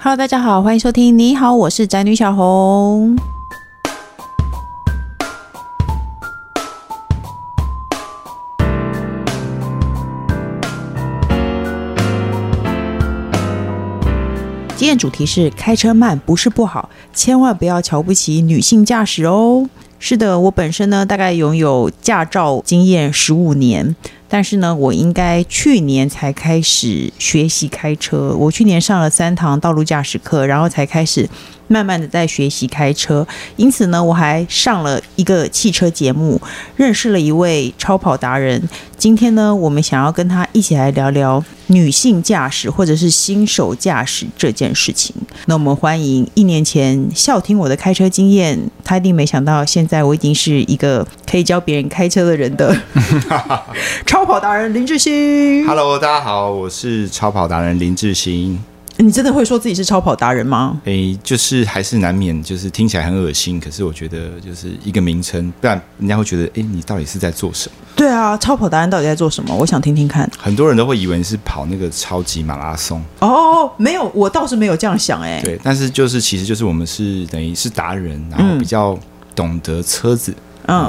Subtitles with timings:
[0.00, 1.18] Hello，大家好，欢迎收听。
[1.18, 3.16] 你好，我是宅女小红。
[14.76, 19.68] 今天主题是开车慢不是不好，千万不要瞧不起女性驾驶哦。
[19.98, 23.96] 是的，我本身呢，大概拥有驾照经验十五年。
[24.28, 28.34] 但是呢，我应该去年才开始学习开车。
[28.38, 31.28] 我去年上了三堂道路驾驶课，然后才开始
[31.66, 33.26] 慢慢的在学习开车。
[33.56, 36.40] 因此呢，我还上了一个汽车节目，
[36.76, 38.62] 认识了一位超跑达人。
[38.98, 45.14] 今天呢，我们想要跟他一起来聊聊女性驾驶或者是新手驾驶这件事情。
[45.46, 52.76] 那我们欢迎一年前笑听我的开车经验，他一定没想到现在我已经是一个可以教别人开车的人的。
[54.04, 58.58] 超跑达人林志兴，Hello，大家好，我是超跑达人林志兴。
[59.00, 60.80] 你真的会说自己是超跑达人吗？
[60.84, 63.60] 诶，就是还是难免，就是听起来很恶心。
[63.60, 67.74] 可是我觉得就是一个名称，不然人家会觉得，诶，你到底是在做什么？
[67.94, 69.54] 对啊，超跑达人到底在做什么？
[69.54, 70.28] 我想听听看。
[70.36, 73.00] 很多人都会以为是跑那个超级马拉松。
[73.20, 75.22] 哦，没有，我倒是没有这样想。
[75.22, 78.98] 诶，对，但是就是其实就是我们是等于是达人，然后比较
[79.34, 80.32] 懂得车子。
[80.32, 80.36] 嗯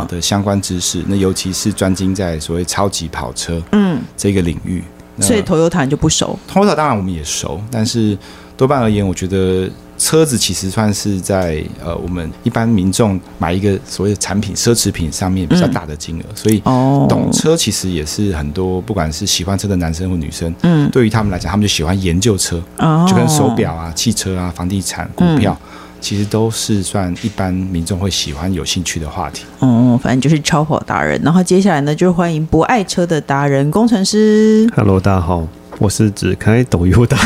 [0.02, 4.83] 嗯的相关知识，那尤其是专精在所谓超级跑车，嗯，这个领域，
[5.19, 6.37] 所以 Toyota 就不熟。
[6.51, 8.17] Toyota 当然我们也熟，但是
[8.57, 16.59] 多半而言，我觉得车子其实算是在呃我们一般民众买一个所谓的产品奢侈品上面比较大的金额，嗯、所以
[17.07, 25.57] 懂车其实也是很多不管是喜欢车的男生或女生，嗯，对于他们来讲，他们就喜欢研究车，哦、就跟手表啊、汽车啊、房地产、股票。
[25.61, 29.45] 嗯其实都是算一般民众会喜欢、有兴趣的话题。
[29.59, 31.19] 嗯，反正就是超跑达人。
[31.23, 34.70] 然后接下来呢，就是欢迎不爱车的达人工程师。
[34.75, 37.17] Hello，大家好，我是只开 Toyota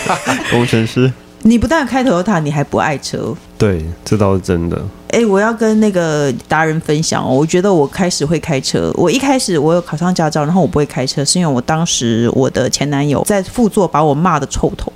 [0.50, 1.12] 工程师。
[1.44, 3.34] 你不但开 Toyota，你还不爱车？
[3.58, 4.80] 对，这倒是真的。
[5.08, 7.34] 哎，我要跟那个达人分享哦。
[7.34, 14.92] 我觉得我开始会开车，我一开始我有考上驾照，然后我不会开车，是因为我当时我的前男友在副座把我骂的臭头。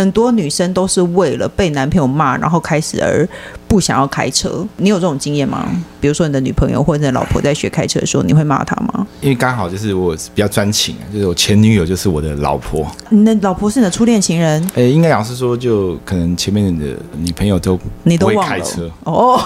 [0.00, 3.28] 很多女生都是为了被男朋友骂，然后开始而
[3.68, 4.66] 不想要开车。
[4.78, 5.68] 你有这种经验吗？
[6.00, 9.06] 比如说你的女朋友或者你的老婆在学开车的时候，你会骂她吗？
[9.20, 12.90] 因为刚好就是我比较专情，就是我前女友就是我的老婆。
[13.10, 14.66] 你的老婆是你的初恋情人？
[14.74, 19.38] 诶，应该老是说，就可能前面的女朋友都你都忘了开车哦。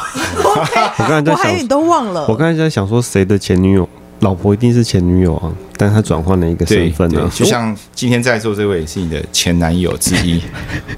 [0.98, 2.26] 我刚才在想，我还以为你都忘了。
[2.28, 3.88] 我刚才在想说，谁的前女友？
[4.20, 10.40] 老婆一定是前女友啊，但他转换了一个身份呢、啊，就像今天在座这位是你的前男友之一，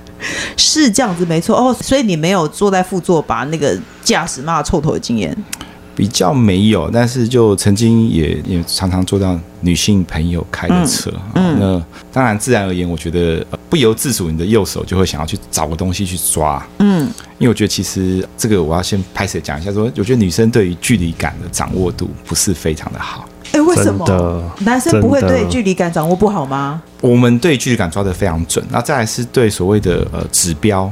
[0.56, 1.74] 是这样子没错哦。
[1.80, 5.36] 所以你没有坐在副座把那个驾驶骂臭头的经验。
[5.94, 11.10] 比较没有，但是就曾经也也常常坐到女性朋友开的车。
[11.34, 11.82] 嗯，那
[12.12, 16.62] 当然自然而言，我觉得不由自主，你的右手就会想要去找个东西去抓。
[16.80, 23.26] 嗯，因为我觉得其实这个我要先拍摄讲一下说，说我觉得女生对于距离感的掌握度不是非常的好。
[23.52, 24.42] 哎，为什么？
[24.60, 26.82] 男生不会对距离感掌握不好吗？
[27.00, 30.90] 我们对距离感抓得非常准，那再来是对所谓的呃指标。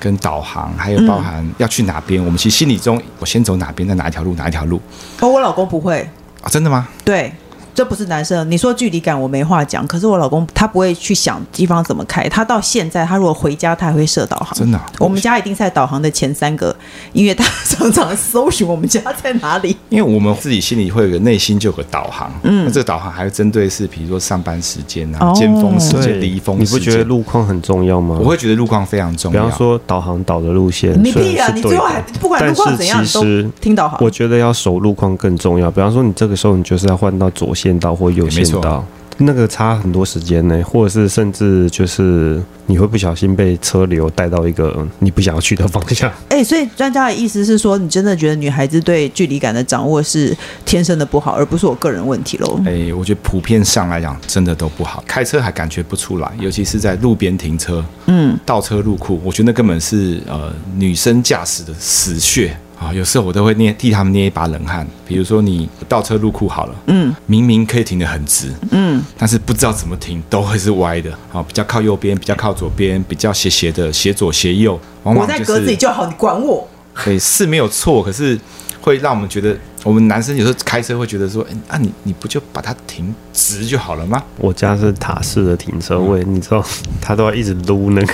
[0.00, 4.78] 跟导航，还有包含要去哪边，嗯、我们其实心里中，我先走哪边，在哪一条路，哪一条路。
[5.20, 6.06] 哦，我老公不会
[6.42, 6.86] 啊，真的吗？
[7.02, 7.32] 对。
[7.74, 9.84] 这不是男生，你说距离感我没话讲。
[9.86, 14.54] 可是我老公他不会去想地方怎么开，他到现在他如果回家他还会设导航。
[14.54, 16.74] 真的、啊，我们家一定在导航的前三个，
[17.12, 19.76] 因为他常常搜寻我们家在哪里。
[19.90, 26.78] 因为我们自己心里会有个内心就有个导航，嗯，那这个导航还会针对是比如说上班时间啊、尖峰时间、离峰时间。
[26.78, 28.18] 你不觉得路况很重要吗？
[28.20, 29.42] 我会觉得路况非常重要。
[29.42, 33.98] 比方说导航导的路线，你必然你最后还不管路况怎样，你都听导航。
[34.02, 35.70] 我觉得要守路况更重要。
[35.70, 38.44] 比方说你这个时候你就是要换到左线道或右线。
[38.44, 38.84] 知道
[39.16, 46.10] 那个差很多时间呢，或者是甚至就是你会不小心被车流带到一个你不想要去的方向。
[46.28, 50.36] 哎，所以专家的意思是说，你真的觉得女孩子对距离感的掌握是
[50.66, 52.60] 天生的不好，而不是我个人问题喽？
[52.66, 55.04] 哎，我觉得普遍上来讲，真的都不好。
[55.06, 62.56] 开车还感觉不出来，尤其是在路边停车，嗯，倒车入库，我觉得那根本是呃女生驾驶的死穴。
[62.84, 64.86] 啊，有时候我都会捏替他们捏一把冷汗。
[65.06, 71.10] 比如说你倒车入库好了，嗯，明明可以停得很直，嗯，但是不知道怎么停，都会是歪的。
[71.32, 76.68] 啊，比较靠右边，比较靠左边，比较斜斜的，斜左斜右，往往、就是、我在格子里就好，你管我？
[77.04, 78.38] 对，是没有错，可是
[78.80, 84.22] 会让我们觉得，我们男生有时候开车会觉得说，哎，啊你你不就把它停直就好了吗？
[84.38, 86.64] 我家是塔式的停车位，嗯、你知道，
[87.00, 88.12] 他都要一直撸那个，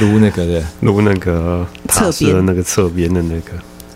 [0.00, 3.52] 撸那个的，撸那个塔式的那个侧边的那个。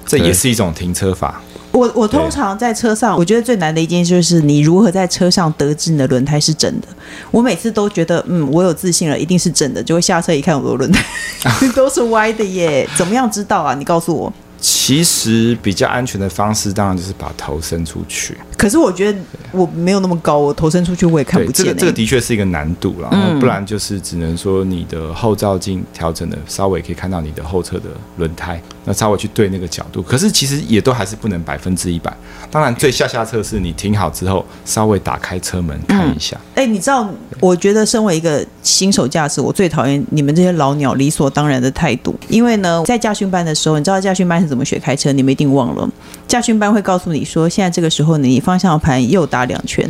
[0.07, 1.41] 这也是一种停车法，
[1.73, 6.89] 我我通常在车上，我觉得最难的一件事就是你如何在车上得知你的轮胎是真的。
[7.31, 11.05] 我每次都觉得，嗯，我有自信了，一定是真的，就会下车一看，我的轮胎
[11.75, 13.75] 都是歪的耶，怎么样知道啊？
[13.75, 14.33] 你告诉我。
[14.67, 18.35] 其实比较安全的方式，当然就是把头伸出去。
[18.57, 19.19] 可是我觉得
[19.53, 21.67] 我没有那么高，我头伸出去我也看不见。
[21.67, 30.03] 这个这个的确是一个难度了，嗯，不然就是只能说你的后照镜调整的稍微可以看到你的后侧的轮胎，那稍微去对那个角度。
[30.03, 32.11] 可是其实也都还是不能百分之一百。
[32.51, 36.39] 当然最下下策是你停好之后稍微打开车门看一下。
[36.55, 37.07] 哎、嗯欸，你知道，
[37.39, 42.19] 我觉得身为一个新手驾驶，我最讨厌你们这些老鸟理所当然的态度。
[42.29, 45.11] 因为呢，在驾训班的时候，你知道驾训班是怎么学开车？
[45.11, 45.91] 你们一定忘了，
[46.29, 49.85] 驾训班会告诉你说，现在这个时候你方向盘右打两圈，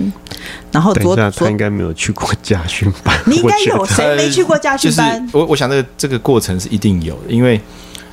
[0.73, 1.15] 然后左。
[1.15, 3.15] 他应该没有去过驾训班。
[3.27, 5.11] 你应该有，谁没去过驾训班？
[5.11, 7.61] 呃就是、我我想这个这个过程是一定有的，因为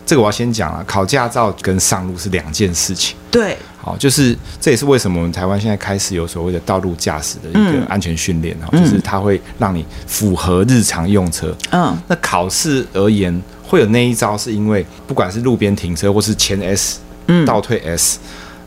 [0.06, 3.16] 这个我要先讲了，考驾照跟上路是两件事情。
[3.32, 11.56] 对，好，就是这也是为什么我们台湾现在开始有所谓的道路驾驶的一个安全训练哈，嗯、就是它会让你符合日常用车。
[11.72, 13.42] 嗯，那考试而言。
[13.64, 18.20] 会有那一招，是因为不管是路边停车或是前 S，嗯，倒退 S，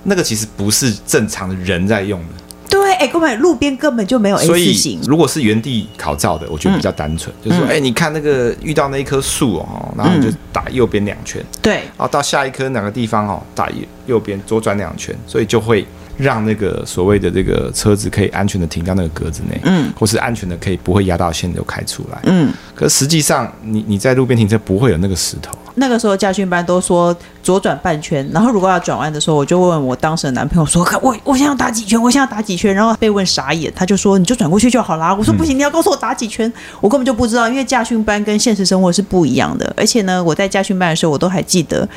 [0.05, 2.27] 那个其实不是正常的人在用的。
[2.69, 5.01] 对，哎，根本，路边根本就没有 S 型。
[5.01, 13.77] 所以如果是原地考照的，我觉得比较单纯，嗯、就是说，哎，你看那个遇到那一棵树哦，然后你就打右边两圈，对、嗯，然后到下一棵哪个地方哦，打右
[14.07, 15.87] 右边左转两圈，所以就会。
[16.17, 22.53] 让那个所谓的这个车子可以安全的停到那个格子内，嗯，或是安全的可以不会压到线就开出来，嗯。
[22.73, 25.59] 可实际上，你你在路边停车不会有那个石头。
[25.77, 32.01] 那个时候驾训班都说左转半圈，然后如果要转弯的时候，我就问我当时的男朋友说：“我我现在要打几圈？
[32.01, 36.51] 我现在要打几圈？”然后被问傻眼，他就说：“你就转过去就好啦。”我说：“不行，你要告诉我打几圈。”
[36.81, 39.75] 我根本就不知道，因为驾训班跟现实生活是不一样的。
[39.77, 41.89] 而且呢，我在驾训班的时候，我都还记得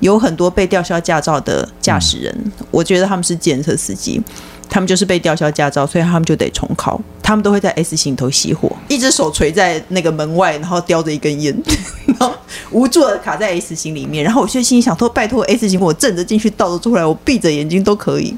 [0.00, 4.22] 有很多被吊销驾照的驾驶人，嗯、我觉得他们是检测司机。
[4.68, 7.00] 他们就是被吊销驾照，所以他们就得重考。
[7.22, 11.54] 他们都会在 S 型头熄火，一只手垂在那个门外，然后叼着一根烟，
[12.06, 12.32] 然后
[12.70, 14.24] 无助的卡在 S 型里面。
[14.24, 18.34] 然后我就心里想说：“拜托，S 型我正着进去，倒着出来，我闭着眼睛都可以。”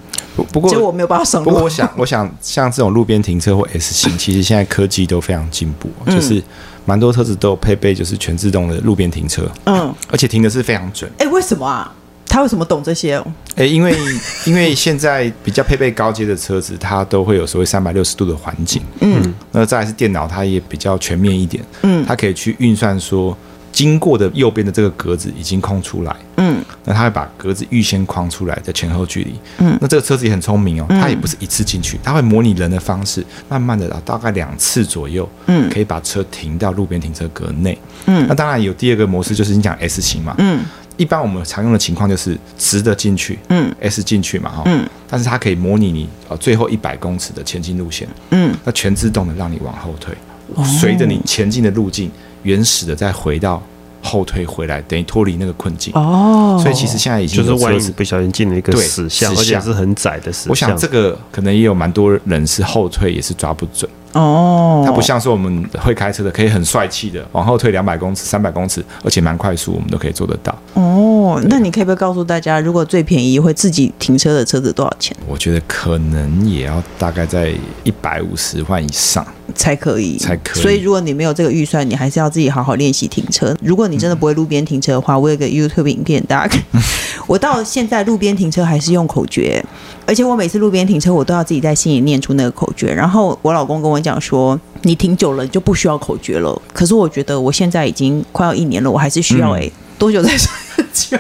[0.53, 1.51] 不过，结果我没有办法上路。
[1.51, 6.43] 不过，我想，我想像这种路边停车或 S 型，其实现在科技都非常进步，就是
[6.85, 9.49] 蛮多车子都有配备，就是全自动的路边停车。
[9.67, 11.09] 嗯，而且停的是非常准。
[11.19, 11.95] 哎，为什么啊？
[12.31, 13.17] 他为什么懂这些？
[13.17, 13.93] 哦诶，因为
[14.47, 18.81] 因为现在比较配备高阶的车子，它都会有所谓三百六十度的环境。
[19.01, 21.63] 嗯，那再来是电脑，它也比较全面一点。
[21.83, 23.37] 嗯，它可以去运算说，
[23.73, 26.17] 经过的右边的这个格子已经空出来。
[26.37, 29.35] 嗯，那它会把格子预先框出来的前后距离。
[29.59, 37.77] 嗯，那这个车子也很聪明哦，它也不是一次进去，它会模拟人的方式，慢慢的大概两次左右，嗯，可以把车停到路边停车格内。
[38.07, 40.35] 嗯，那当然有第二个模式，就是你讲 S 型嘛。
[40.39, 40.61] 嗯。
[41.01, 50.15] 一般我们常用的情况就是直的进去，嗯，S 进去嘛，哈，嗯，但是它可以模拟你呃最后一百公尺的前进路线，嗯，那全自动的让你往后退，
[50.63, 52.11] 随着你前进的路径，
[52.43, 53.63] 原始的再回到
[54.03, 63.91] 后退回来，等于脱离那个困境，哦，所以其实现在已经就是万一不小心进了一个死巷，而且是很窄的死巷，我想这个可能也有蛮多人是后退也是抓不准。
[64.13, 70.53] 哦，它不像是我们会开车的，可以很帅气的往后退两百公尺、三百公尺，而且蛮快速，我们都可以做得到。
[70.75, 75.15] 哦，对那你可以不可以告诉大家，如果最便宜会自己停车的车子多少钱？
[75.29, 77.55] 我觉得可能也要大概在
[77.85, 79.25] 一百五十万以上
[79.55, 80.63] 才可以，才可以。
[80.63, 83.55] 所以如果你没有这个预算，你还是要自己好好练习停车。
[83.63, 86.63] 如果你真的不会路边停车的话，我有个 YouTube 影片，大家看。
[87.29, 89.65] 我到现在路边停车还是用口诀。
[90.07, 92.93] 而且我每次路边停车，我都要自己在心里念出那个口诀。
[92.93, 99.53] 然后我老公跟我讲说：“你停久了就不需要口诀了。”可是我觉得我现在已经快要一年了，我还是需要。
[99.53, 100.51] 哎、欸，多久才算
[100.95, 101.19] 久？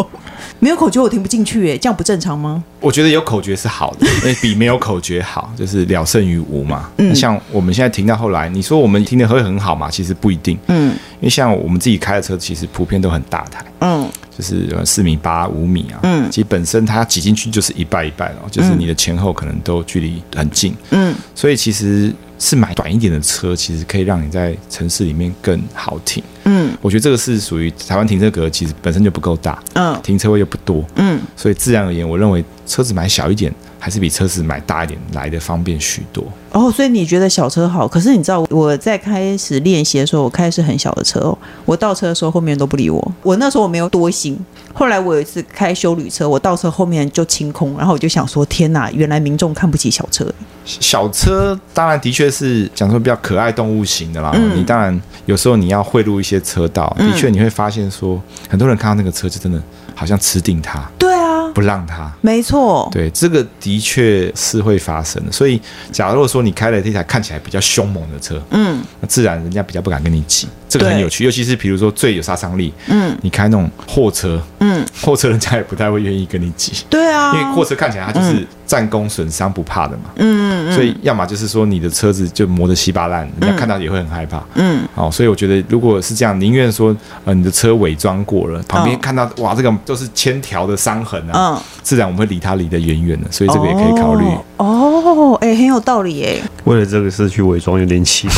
[0.58, 2.64] 没有口诀我听不进去，哎，这样不正常吗？
[2.80, 6.88] 我觉得有口诀是好的，因 为比没有口诀好，就是了胜于无嘛。
[6.96, 9.90] 嗯，像我们现在停到后来，你说我们停的会很好嘛？
[9.90, 10.58] 其实不一定。
[10.68, 10.88] 嗯，
[11.20, 13.62] 因为像我们自己开的车，其实普遍都很大台。
[13.80, 14.08] 嗯。
[14.36, 33.52] 就是四米八五米啊，嗯，其实本身它挤进去就是一半一半哦，就是你的前后可能都距离很近，嗯，所以其实是买短一点的车，其实可以让你在城市里面更好停，嗯，我觉得这个是属于台湾停车格，其实本身就不够大，嗯，停车位又不多，嗯，所以自然而言，我认为车子买小一点。
[33.84, 37.86] 还是比车子买大一点来的方便许多哦，所以你觉得小车好？
[37.86, 41.36] 可是你知道我在开始练习的时候，我开的是很小的车哦。
[41.66, 43.12] 我倒车的时候，后面都不理我。
[43.22, 44.38] 我那时候我没有多心。
[44.72, 50.26] 后来我有一次开修旅车，我倒车后面就清空，然后我就想说：天哪，原来民众看不起小车。
[50.64, 54.30] 小车当然的确是讲说比较可爱动物型的啦。
[54.34, 59.62] 嗯、你当然有时候你要贿赂一些车道，的确你会发现说，很多人看到那个车就真的
[59.94, 60.80] 好像吃定他。
[60.98, 61.50] 对啊。
[61.54, 62.10] 不让他。
[62.20, 65.30] 没错，对，这个的确是会发生的。
[65.30, 65.60] 所以，
[65.92, 70.48] 假如说你开了这台看起来比较凶猛的车，嗯，那自然人家比较不敢跟你挤。
[70.74, 76.72] 这个很有趣，尤其是比如说最有杀伤力，嗯，你开那种货车，嗯，货车人家也不太会愿意跟你挤。
[76.90, 94.24] 对啊，因为货车看起来它就是战功损伤不怕的嘛，嗯，所以要么就是说你的车子就磨得稀巴烂，人家看到也会很害怕，嗯，哦，所以我觉得如果是这样，宁愿说呃你的车伪装过了，旁边看到哇这个都是千条的伤痕啊，自然我们会离它离得远远的，所以这个也可以考虑。
[94.56, 96.36] 哦，哎，很有道理哎。
[96.64, 98.36] 为了这个事去伪装有点奇怪。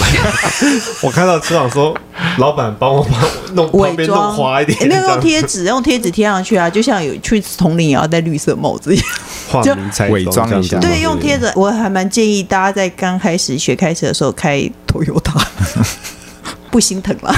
[1.03, 1.97] 我看到车长说。
[2.39, 3.11] 老板帮我把
[3.55, 9.75] 弄旁边弄花一点，欸，那个用贴纸，用贴纸贴上去啊，就像有去丛林也要戴绿色帽子一样，就
[10.13, 10.79] 伪装一下。
[10.79, 15.43] 对，用贴纸，我还蛮建议大家在刚开始学开车的时候开 Toyota，
[16.71, 17.35] 不心疼了。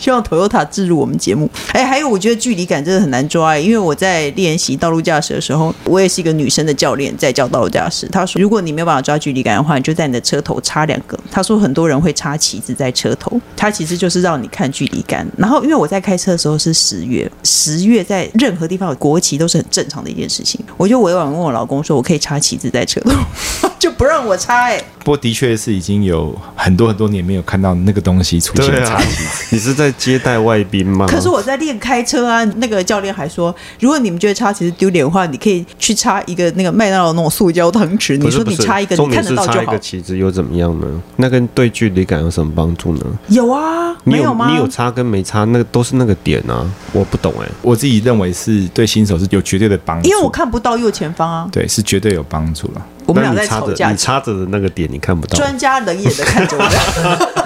[0.00, 1.48] 希望 Toyota 置入我们节目。
[1.72, 8.08] 哎，还有，我觉得距离感真的很难抓，因为我在练习道路驾驶的时候，我也是一个女生的教练，在教道路驾驶。
[8.08, 11.18] 他说，如果你没有办法抓距离感的话，你就在你的车头插两个。
[11.30, 15.26] 他说，很多人会插旗子在车头，他其实就是让你看距离感。
[15.36, 20.58] 然后，因为我在开车的时候是十月，十月在任何地方有国旗都是很正常的一件事情。
[20.78, 23.10] 我就委婉问我老公说，我可以插旗子在车头，
[23.78, 24.64] 就不让我插。
[24.64, 29.24] 哎，不过的确是已经有很多很多年没有看到那个东西出现插旗子。
[29.24, 29.89] 啊、你是在？
[29.92, 31.06] 接待外宾吗？
[31.08, 38.16] 可是我在练开车啊，那个教练还说，如果你们觉得插旗子丢脸的话，你可以去插一个那个麦当劳那种塑胶汤匙。
[38.16, 39.56] 你说你插一个，你看得到就好。
[39.58, 40.86] 插一个旗子又怎么样呢？
[41.16, 43.06] 那跟对距离感有什么帮助呢？
[43.28, 44.50] 有啊，你有，没有吗？
[44.50, 46.64] 你有插跟没插，那个都是那个点啊。
[46.92, 51.48] 我不懂哎、欸，我自己认为是对新手是有绝对的帮助，因为我看不到右前方啊。
[51.52, 52.82] 对，是绝对有帮助了。
[53.06, 55.36] 我们俩在吵架，你插着的那个点你看不到。
[55.36, 57.39] 专家冷眼的看着我。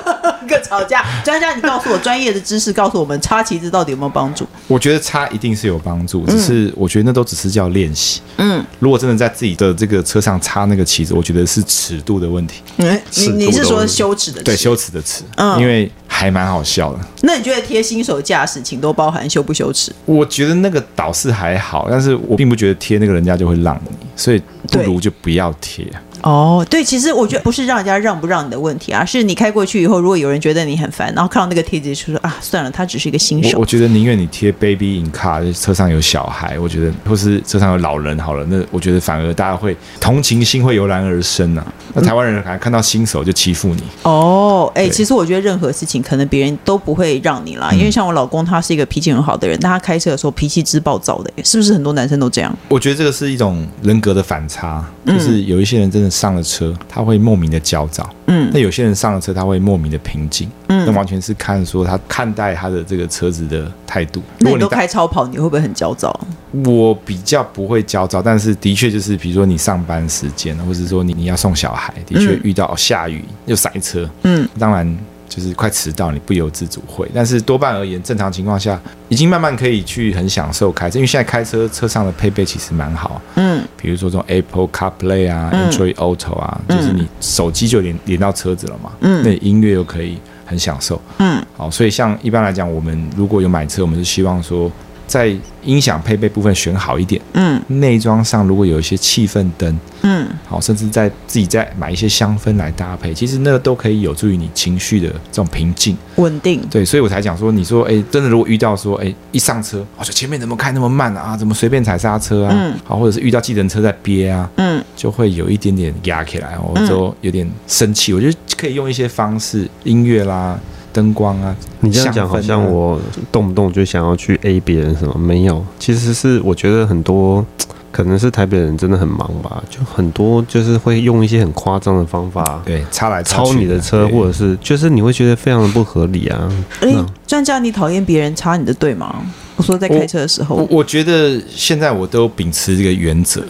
[0.45, 4.47] 一个吵架，专家，你告诉我专业的知识，告诉我们插旗子到底有没有帮助？
[4.69, 8.21] 我觉得插一定是有帮助，只是我觉得那都只是叫练习。
[8.37, 12.63] 嗯，如果真的在自己的这个车上插那个旗子，我觉得是尺度的问题。
[12.77, 14.43] 嗯，你你是说羞耻的？
[14.43, 15.25] 对，羞耻的耻。
[15.37, 16.99] 嗯，因为还蛮好笑的。
[17.23, 19.93] 那你觉得贴新手驾驶，请多包含羞不羞耻？
[20.05, 25.87] 我觉得那个倒是还好，但是我并不觉得贴那个人家就会让你，所以不如就不要贴。
[26.25, 33.59] 哦，对，其实我觉得不是让人家让不让你的问题啊，是你开过去以后，如果有人觉得你很烦，然后看到那个贴纸就说啊，算了，他只是一个新手。
[33.59, 41.67] 我，我觉得宁愿你贴 “baby in car”，车上有小孩，我觉得或是车上有老人好了，那我觉得反而大家会同情心会油然而生啊。
[41.93, 43.83] 那台湾人还看到新手就欺负你。
[44.05, 52.57] 哦，哎，其实我觉得任何事情可能别人都不会让你啦，因为像我老公他是一个脾气很好的人，但他开车的时候脾气之暴躁的，是不是很多男生都这样？
[52.71, 56.73] 我觉得这个是一种人格的反差，就是有一些人真的上了车。
[56.89, 64.23] 他会莫名的焦躁，嗯，那有些人上了车，他会莫名的平静，嗯，那完全是看说他看待他的这个车子的态度。
[64.39, 66.19] 那你都开超跑，你会不会很焦躁？
[66.65, 74.97] 我比较不会焦躁，但是的确就是，比如说你上班时间，或者说你你要送小孩，的确遇到下雨又塞车，嗯，当然。
[75.35, 94.71] 就是快迟到，你不由自主会，但是多半而言，正常情况下已经慢慢可以去很享受开车，因为现在开车车上的配备其实蛮好，嗯，比如说这种 Apple CarPlay 啊、嗯、Android Auto 啊，就是你手机就连连到车子了嘛，嗯，那音乐又可以很享受，嗯，好，所以像一般来讲，我们如果有买车，我们是希望说。
[95.07, 106.61] 在音响配备部分选好一点，嗯，内装上如果有一些气氛灯，嗯，好，甚至在自己再买一些香氛来搭配，其实那个都可以有助于你情绪的这种平静、稳定。
[106.71, 111.37] 对，所以我才讲说，你说，哎，真的如果遇到说，哎，一上车，我说前面怎么开那么慢啊？
[111.37, 112.55] 怎么随便踩刹车啊？
[112.55, 118.13] 嗯，好，或者是遇到计程车在憋啊，嗯，就会有一点点压起来，我就有点生气。
[118.13, 120.59] 我觉得可以用一些方式，音乐啦。
[120.95, 122.99] 灯光啊，你这样讲好像我
[123.33, 125.15] 动不动就想要去 A 别人什么？
[125.19, 127.45] 没有，其实是我觉得很多
[127.91, 136.49] 可能是台北人真的很忙吧，就很多就是会用一些很夸张的方法，对，插来超你的车，或者是就是你会觉得非常的不合理啊。
[136.81, 136.95] 哎，
[137.27, 139.15] 专家，你讨厌别人插你的队吗？
[139.57, 143.45] 我说在开车的时候，我，我觉得现在我都秉持这个原则，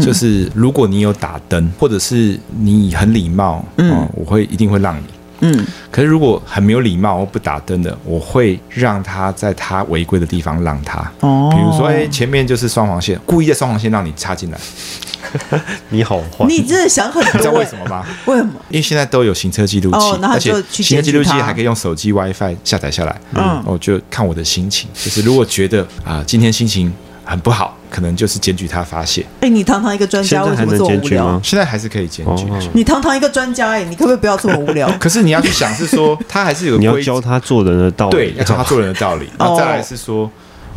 [0.00, 5.02] 就是如果你有打灯，或者是你很礼貌，嗯，我会一定会让你。
[5.40, 11.00] 嗯，可是如果很没有礼貌或不打灯的，我会让他在他违规的地方让他。
[11.20, 14.58] 哦，比如说，哎，前面就是双黄线，故意在双黄线让你插进来。
[15.90, 17.32] 你好坏，你真的想很多。
[17.32, 18.04] 你知道为什么吗？
[18.26, 18.52] 为什么？
[18.68, 23.20] 因为现在都有行车记录器，而且行车记录器还可以用手机 WiFi 下载下来。
[23.34, 26.92] 嗯，我就看我的心情，就是如果觉得啊，今天心情。
[27.28, 29.24] 很不好，可能就是检举他发泄。
[29.40, 31.40] 哎，你堂堂一个专家，为什么这么无聊？
[31.42, 32.46] 现在还是可以检举。
[32.72, 34.90] 你堂堂一个专家，哎，你可不可以不要这么无聊？
[34.98, 39.28] 可是你要去想，是说他还是有 你要教他做人的道理，对，要教他做人的道理。
[39.38, 40.30] 然后再来是说，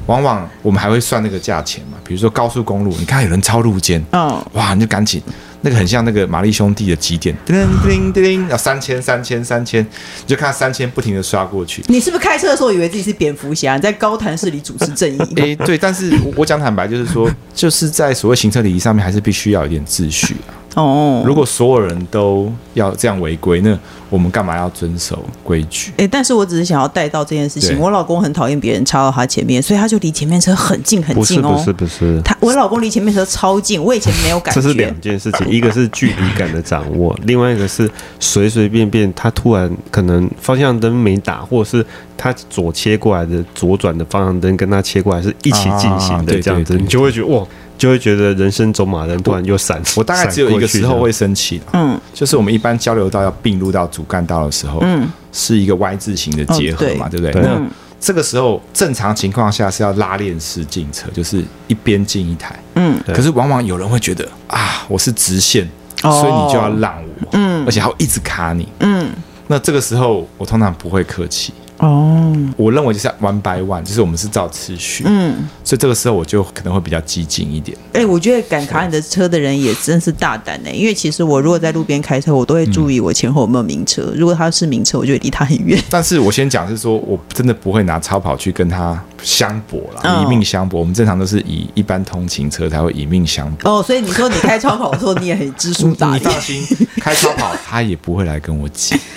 [0.06, 1.98] 往往我们还会算那个价钱嘛。
[2.06, 5.22] 比如说高速公路，你看有人超路肩，嗯，哇，你就赶紧。
[5.62, 11.84] 那个很像那个玛丽兄弟的几点，叮叮叮叮，啊三千三千三千，你就看三千不停的刷过去。
[11.88, 13.76] 你是不是开车的时候以为自己是蝙蝠侠？
[13.76, 15.20] 你在高谈市里主持正义？
[15.38, 20.59] 哎、欸，对，但是我讲坦白，就是说，就是在所谓行车礼仪上面，还是必须要有一点秩序啊。
[20.76, 23.78] 哦，如果所有人都要这样违规，那
[24.10, 25.92] 我们干嘛要遵守规矩？
[25.94, 27.80] 哎、欸，但是我只是想要带到这件事情。
[27.80, 31.54] 我老公很讨厌别人插到他前面，所以他就离前面车很近很近哦。
[31.54, 34.62] 不是不是不是，他我老公离前面车超近，我以前没有感觉。
[34.62, 41.86] 这是两件事情，一个是距离感的掌握， 另外一个是随随便便他突然可能方向灯没打，或者是
[42.16, 47.46] 他左切过来的左转的方向灯跟他切过来是一起进行的这样子，你就会觉得哇。
[47.80, 49.82] 就会觉得人生走马灯突然又闪。
[49.96, 57.20] 我大概只有一个时候会生气，嗯，就是我们一般交流道要并入到主干道的时候，嗯，是一个 Y 字形的结合嘛，对。
[57.20, 57.42] 不对？
[57.42, 57.60] 那
[58.00, 65.68] 这个时候正常情况下是要拉链式进车，就是一边进一台，嗯，可是往往有人会觉得啊，我是直线，
[66.02, 69.10] 所以你就要让我，嗯，而且还会一直卡你，嗯，
[69.48, 71.54] 那这个时候我通常不会客气。
[71.80, 77.78] 哦，我认为就是 one by one，就是我们是照次序，嗯，所以这个时候我就可能会比较激进一点。
[77.94, 85.82] 哎、欸，我觉得敢卡你的车的人也真是大胆呢，因为其实我如果在路边开车，我都会注意我前后有没有名车，如果他是名车，我就会离他很远。
[85.90, 90.80] 但是我先讲是说，我真的不会拿超跑去跟他相搏了，以命相搏。
[90.80, 93.80] 我们正常都是以一般通勤车才会以命相搏。
[93.80, 96.20] 哦，所以你说你开超跑的时候，你也很知书达理。
[96.20, 96.62] 你放心，
[96.98, 99.00] 开超跑他也不会来跟我挤。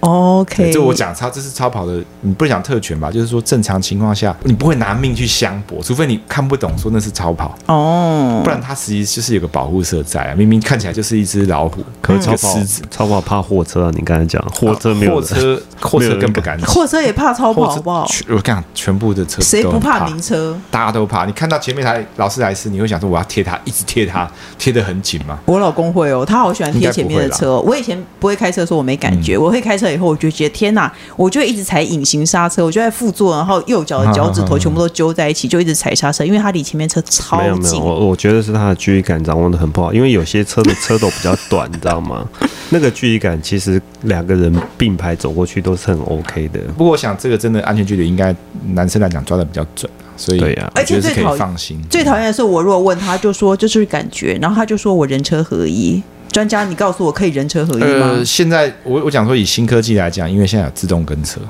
[0.00, 3.10] OK，这我讲超，这是超跑的，你不是讲特权吧？
[3.10, 10.34] 就是说正常情况下，你不会拿命去相搏，除非你看不懂说那是超跑哦，不然它实际就是有个保护色在啊。
[10.34, 13.92] 明明看起来就是一只老虎，可是超跑狮子，超跑怕货车啊！
[13.94, 18.08] 你刚才讲货车没有，货车货车更不敢，货车也怕超跑，好不好？
[18.28, 20.56] 我跟你讲，全部的车谁不怕名车？
[20.70, 21.24] 大家都怕。
[21.24, 25.38] 你看到前面台劳斯莱斯，你会想说我要贴它，一直贴它，贴得很紧吗？
[25.46, 27.58] 我老公会哦，他好喜欢贴前面的车。
[27.60, 29.36] 我以前不会开车，说我没感觉。
[29.36, 30.68] 我会开车以后，我就觉得天。
[30.68, 37.44] 天呐，我就一直踩隐形刹车，我就在副座，然后右脚的脚趾头全部都揪在一起，就一直踩刹车，因为他离前面车超近。
[37.44, 42.28] 没有没有，我我觉得是他的距离感掌握的很不好，因为有些车的车斗比较短，你知道吗？
[42.68, 46.60] 那个距离感其实两个人并排走过去都是很 OK 的。
[46.76, 48.36] 不过我想这个真的安全距离应该
[48.74, 51.82] 男生来讲抓的比较准，所以对呀，而且最可以放心。
[51.88, 56.02] 最讨厌的是我如果问他就说就是感觉，然后他就说我人车合一。
[56.38, 58.10] 专家，你告诉我可以人车合一吗？
[58.10, 61.40] 呃，现在我我讲说以新科技来讲，因为现在有自动跟车。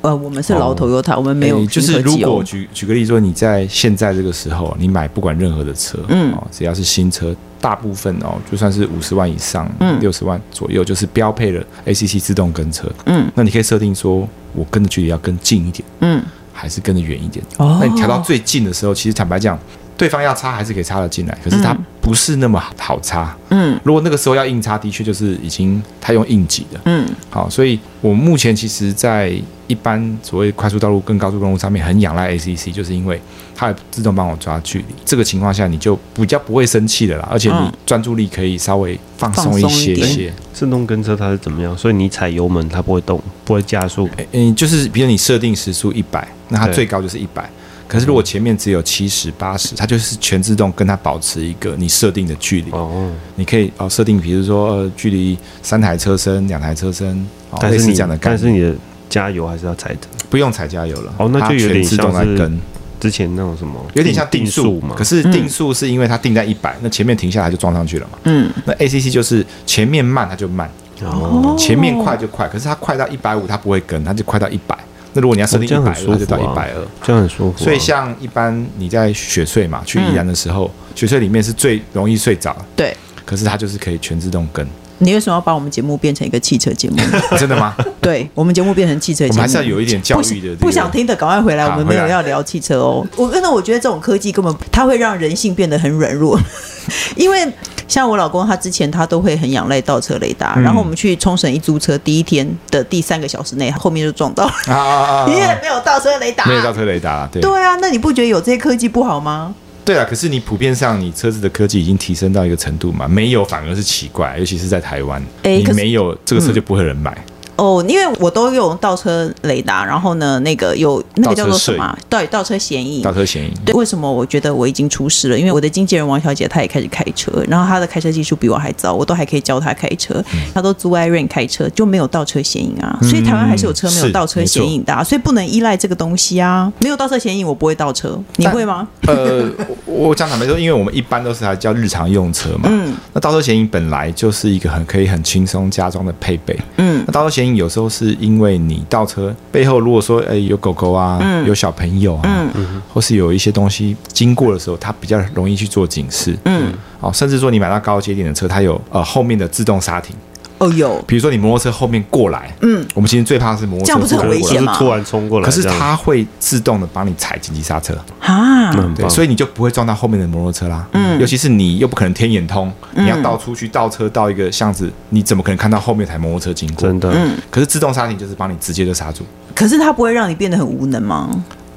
[0.00, 1.66] 呃，我们是老 Toyota，我们没有、哦欸。
[1.66, 17.44] 就是如果举举个例子说，你在现在这个时候，你买不管任何的车，嗯，哦，只要是新车，大部分哦，就算是五十万以上，嗯，六十万左右，就是标配了 ACC 自动跟车，嗯，那你可以设定说，我跟的距离要更近一点，嗯，还是跟的远一点。
[17.58, 19.58] 哦，那你调到最近的时候，其实坦白讲。
[20.00, 23.36] 对方要插还是可以插得进来，可是它不是那么好插。
[23.50, 26.80] 嗯，如果那个时候要硬插，的确就是已经他用硬挤的。
[26.86, 29.30] 嗯，好，所以我目前其实，在
[29.66, 33.20] 一般所谓快速道路跟高速公路上面，很仰赖 ACC，就是因为
[33.54, 34.86] 它自动帮我抓距离。
[35.04, 39.92] 这个情况下，你就比较不会生气的啦，而且你专注力可以稍微放松一些。
[39.92, 40.32] 一些。
[40.54, 41.36] 自动跟车它是。
[41.36, 41.76] 怎么样？
[41.76, 44.08] 所以你踩油门它不会动，不会加速。
[44.32, 44.88] 嗯，就是。
[44.88, 47.18] 比如你设定时速一百，那它最高就是。
[47.18, 47.50] 一百。
[47.90, 52.70] 可是如果前面只有七十八十，它就是全自动跟它保持一个你设定的距离。
[52.70, 57.26] 哦，你可以哦设定，比如说呃距离三台车身、两台车身，
[57.60, 58.72] 但是你这样的，但是你的
[59.08, 61.12] 加油还是要踩的，不用踩加油了。
[61.18, 62.60] 哦，那就有点像是跟
[63.00, 64.94] 之前那种什么，有点像定速嘛。
[64.96, 68.18] 可是定速是因为它定在一百，那前面停下来就撞上去了嘛。
[68.22, 70.70] 嗯，那 ACC 就是前面慢它就慢，
[71.02, 74.78] 哦，前面快就快，可是它快到一百五它不会跟，它就快到一百。
[75.12, 77.58] 那如果你要设定一百二，就到一百二，这样很舒服。
[77.58, 82.56] 所以像一般你在雪隧嘛，去宜兰的时候，雪隧里面是最容易睡着。
[82.76, 84.66] 对，可是它就是可以全自动跟。
[85.00, 86.96] 你为什么要把我们节目变成一个汽车节目？
[87.36, 87.74] 真的吗？
[88.00, 90.54] 对，我们节目变成汽车节目，我们还是要有一点教育的。
[90.56, 93.06] 不想听的赶快回来，我们没有要聊汽车哦。
[93.16, 96.38] 我真的我觉得这种科技根本它会让人性变得很软弱，
[97.16, 97.52] 因为。
[97.90, 109.52] 像我老公，他之前他都会很仰赖倒车雷达，嗯、然后我们去冲绳一租车，第一天的第三个小时内，后面就撞到了，啊、因为没有倒车雷达，没有倒车雷达，对对啊，那你不觉得有这些科技不好吗？
[109.90, 117.12] 对啊，可是你普遍上，你车子的科技已经提升到一个程度嘛，没有反而是奇怪，尤其是在台湾，欸、你没有这个车就不会有人买。
[117.60, 121.98] 哦，因为我都用倒车雷达，然后呢，那个有那个叫做什么？
[122.08, 123.02] 对，倒车嫌疑。
[123.02, 123.52] 倒车嫌疑。
[123.66, 125.38] 对，为什么我觉得我已经出事了？
[125.38, 130.24] 因为我的经纪人王小姐她也开始开车，然后她的开车技术比我还糟，我都还可以教她开车。
[130.54, 132.98] 她都租 iRent 开车，就没有倒车嫌疑啊。
[133.02, 136.72] 所以台湾还是有车没有倒车显影的，所以不能依赖这个东西啊。
[136.80, 138.18] 没有倒车嫌疑，我不会倒车。
[138.36, 138.88] 你会吗？
[139.06, 139.46] 呃，
[139.84, 142.70] 我讲坦白说，因为我们一般都是还叫日常用车嘛。
[142.70, 142.94] 嗯。
[143.12, 146.58] 那倒车嫌疑本来就是一个很可以很轻松加装的配备。
[146.78, 147.04] 嗯。
[147.06, 156.36] 那倒车显影有时候是因为你倒车背后，如果说哎有狗狗啊，嗯、有小朋友啊，嗯、或是有一些东西经过的时候，它比较容易去做警示。
[156.44, 156.72] 嗯。
[157.00, 160.14] 哦，甚至说你买到高阶点的车，它有呃后面的自动刹停。
[160.60, 164.76] 哦，有，比如说你摩托车后面过来，嗯，我们其实最怕的是摩托车，这样不是很危险吗？
[164.76, 170.86] 突然冲过来，可是它会自动的帮你踩紧急刹车啊，对，所以你就不会撞到后面的摩托车啦。
[170.92, 176.86] 嗯，尤其是你又不可能天眼通，你要倒出去倒车到一个巷子，你怎么可能看到后面台摩托车经过？
[176.86, 179.24] 真的，嗯，可是自动刹停就是帮你直接就刹住。
[179.54, 181.28] 可是它不会让你变得很无能吗？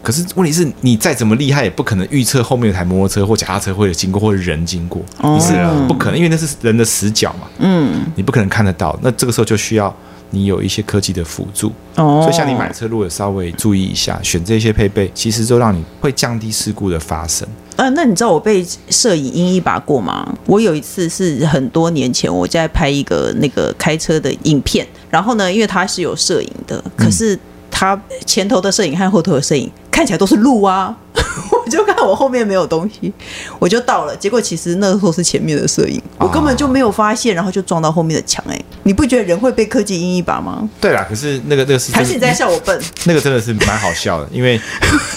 [0.04, 5.54] 可是问题是你再怎么厉害，也不可能预测后面有台摩托车或脚踏车会有经过，或者人经过，你是
[5.88, 7.48] 不可能，因为那是人的死角嘛。
[7.60, 9.00] 嗯，你不可能看得到。
[9.02, 9.96] 那这个时候就需要
[10.30, 11.72] 你有一些科技的辅助。
[11.96, 17.48] 哦，所以像你买车，如果稍微注意一下，选这些配备，其实就让你会降低事故的发生。
[17.78, 20.36] 呃，那你知道我被摄影阴一把过吗？
[20.46, 27.39] 我有一次是很多年前，我在拍一个那个开车的影片，然后呢，因为它是有摄影的，可是
[27.72, 29.72] 它前头的摄影和后头的摄影。
[29.94, 33.14] 看起来都是路啊， 我就看我后面没有东西，
[33.60, 34.16] 我就到了。
[34.18, 38.44] 结果其实那个时候是前面的摄影，我根本就没有发现，然后就撞到后面的墙。
[38.50, 40.68] 哎，你不觉得人会被科技阴一把吗？
[40.82, 42.82] 对啦，可是那个那个是还是你在笑我笨？
[43.06, 44.60] 那个真的是蛮好笑的，因为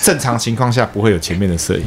[0.03, 1.85] 正常情况下不会有前面的摄影。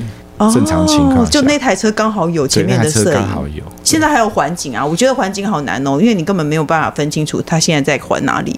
[0.53, 3.61] 正常情况下，就那台车刚好有前面的摄影，刚好有。
[3.83, 8.57] 现在还有环境啊，我觉得环境好难哦，因为你根本没有办法分清楚他现在在环哪里。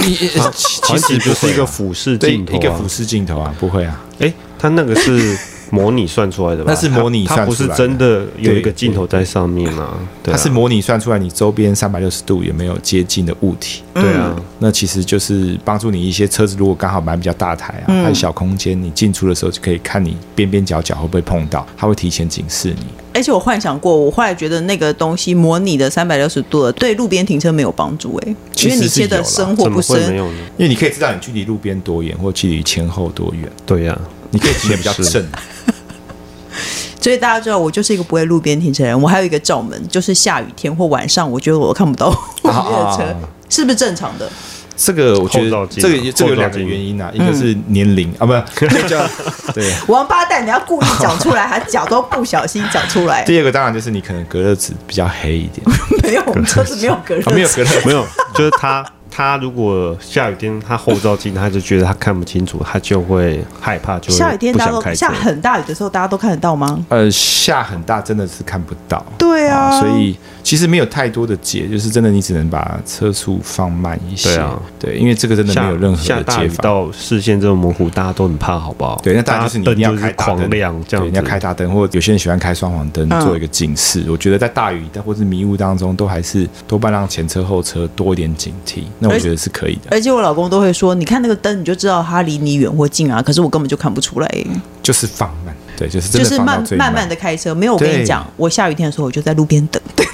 [0.00, 4.00] 其实不是一个俯视镜头，一个俯视镜头啊，不会啊。
[4.18, 5.36] 哎，他那个是
[5.72, 6.70] 模拟算出来的吧？
[6.70, 9.98] 那是模拟算出来的，它不是真的有一个镜头在上面啊。
[10.22, 13.82] 它是模拟算出来你周边三百六十度有没有接近的物体。
[13.94, 22.84] 对啊，那其实就是帮助你一些车子，如果刚好买比较大台啊，还有小空间，你进出的时候就可以看你边边角角会不会碰到，它会提前警示你。
[23.14, 30.14] 而且我幻想过，我后来觉得那个东西模拟的三百六十度的，对路边停车没有帮助哎，因为你切的深或不深，
[30.58, 33.50] 因为你可以知道你距离路边多远，或距离前后多远。
[33.64, 33.98] 对呀，
[34.32, 35.24] 你可以切比较正。
[37.00, 39.00] 所以大家知道，我就是一个不会路边停车人。
[39.00, 43.16] 我还有一个罩门，就是下雨天或晚上，我觉得我看不到后面的车，
[43.48, 44.30] 是不是正常的？
[44.76, 48.32] 这个我觉得，这个这个有两个原因啊，一个是年龄啊，不，
[48.88, 49.06] 叫
[49.52, 53.22] 对王八蛋，你要故意讲出来，还脚都不小心讲出来。
[53.26, 55.64] 第二个当然就是你可能隔热纸比较黑一点，
[56.04, 58.84] 没有，我们车子没有隔热，没有隔热，没有，就是它。
[59.14, 66.82] 他如果下雨天，他后照镜他就觉得他看不清楚，他就会害怕，就下雨天大家都下很大雨的时候，大家都看得到吗？
[66.88, 69.04] 呃，下很大真的是看不到。
[69.18, 74.34] 对啊，啊，所以其实没有太多的解，就是真的你只能把车速放慢一些。
[74.34, 76.62] 对啊，对，因为这个真的没有任何的解法。
[76.62, 79.00] 到视线这么模糊，大家都很怕，好不好？
[79.02, 84.00] 对，那大家就是你一定要开狂亮，这样你要开大灯，或者有些人喜欢开双黄灯做一个警示。
[84.00, 88.82] 嗯、我觉得在大雨或者迷雾当中，都还是多半让前车后车多一点警惕。
[88.98, 89.82] 那我觉得是可以的。
[89.90, 94.46] 而且我老公都会说：“你看那个灯，你就知道它离你远或近啊。”可是我根本就看不出来。
[94.82, 97.52] 就是放慢，对，就是就是慢慢慢的开车。
[97.52, 99.82] 没有，我跟你讲，我下雨天的时候，我就在路边等。
[99.96, 100.06] 对，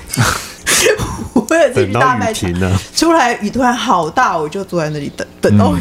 [1.35, 5.75] 我也是大雨停了，出来雨突然好大，我就坐在那里等，等到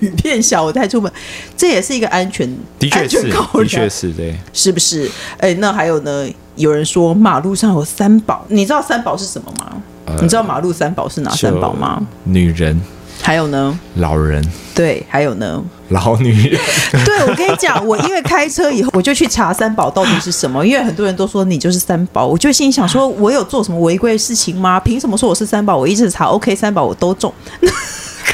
[0.00, 1.12] 雨变小，我再出门。
[1.56, 5.08] 这也是一个安全，的确是，的确是，对，是不是？
[5.38, 6.28] 哎，那还有呢？
[6.56, 10.16] 有人说马路上有三宝，你知道三宝是什么吗？
[10.20, 12.02] 你知道马路三宝是哪三宝吗？
[12.24, 12.80] 女人。
[13.22, 14.44] 还有呢，老人。
[14.74, 16.60] 对，还有呢，老女人。
[17.04, 24.80] 对，我跟你讲，我因为开车以后，我就去查三宝到底是什么，因为很多人都说你就是三宝，我就心里想说，我有做什么违规的事情吗？
[24.80, 25.76] 凭什么说我是三宝？
[25.76, 27.32] 我一直查，OK，三宝我都中。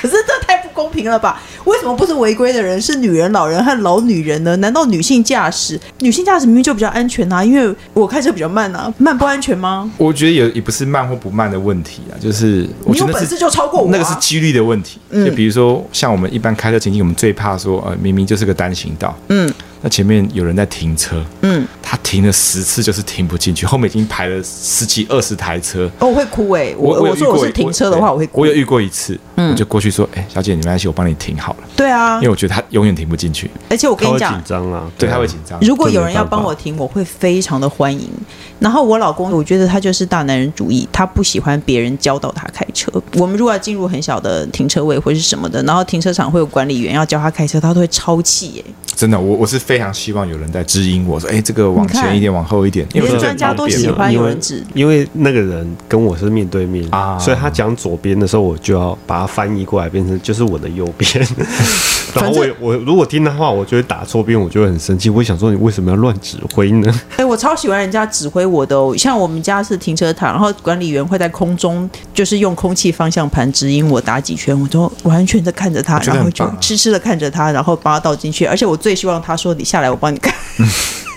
[0.01, 1.41] 可是这太不公平了吧？
[1.65, 4.55] 为什么不是违规的人是女人、老人和老女人呢？
[4.57, 5.81] 难道女性驾驶？
[6.01, 7.45] 女性驾驶明明就比较安全啊？
[7.45, 9.91] 因为我开车比较慢啊，慢不安全吗？
[9.97, 14.99] 我觉得也也不是慢或不慢的问题啊，就是我觉得你有本事就超过我，啊，那个是几率的问题。
[15.13, 19.53] 就比如说像我们一般开车情景，我们最怕说呃明明就是个单行道，嗯。
[19.83, 28.41] 那前面有人在停车，嗯，他停了十次就是停不进去，后面已经排了十几二十台车，哦，我会哭哎，我我说我是停车的话，我会哭。
[28.41, 31.69] 我有遇过一次，嗯，我就过去说，哎，小姐，你没关系，我帮你停好了。
[31.77, 35.59] 对啊，因为我觉得他永远停不进去，而且我跟你讲，紧张啊，对，他会紧张。
[35.61, 38.11] 如果有人要帮我停，我会非常的欢迎。
[38.67, 42.91] 然后我老公，我觉得他就是大男人主义，他不喜欢别人教导他开车。
[43.15, 48.65] 我们如果要进入很小的停车位或是什么的，然后停车场会有管理员要教他开车，他都会超气耶。
[48.97, 52.85] 真的，我我是非常希望有人在指引我说，哎，这个往前一点，往后一点。
[52.93, 61.09] 因为专家都喜欢有人指，因为那个人跟我是面对面啊，所以他讲左边的时候，我就要把它翻译过来，变成就是我的右边。
[62.15, 65.09] 然后我我如果听的话，我就会打错边，我就会很生气。
[65.09, 66.91] 我会想说，你为什么要乱指挥呢？
[67.17, 68.97] 哎，我超喜欢人家指挥我的哦。
[68.97, 78.45] 像我们家是停车场，然后管理员会在空中就是用空气方向盘指引我打几圈，我都完全的看着他，然后就痴痴的看着他，然后把他倒进去。
[78.47, 80.33] 而且我最希望他说：“你下来，我帮你看。”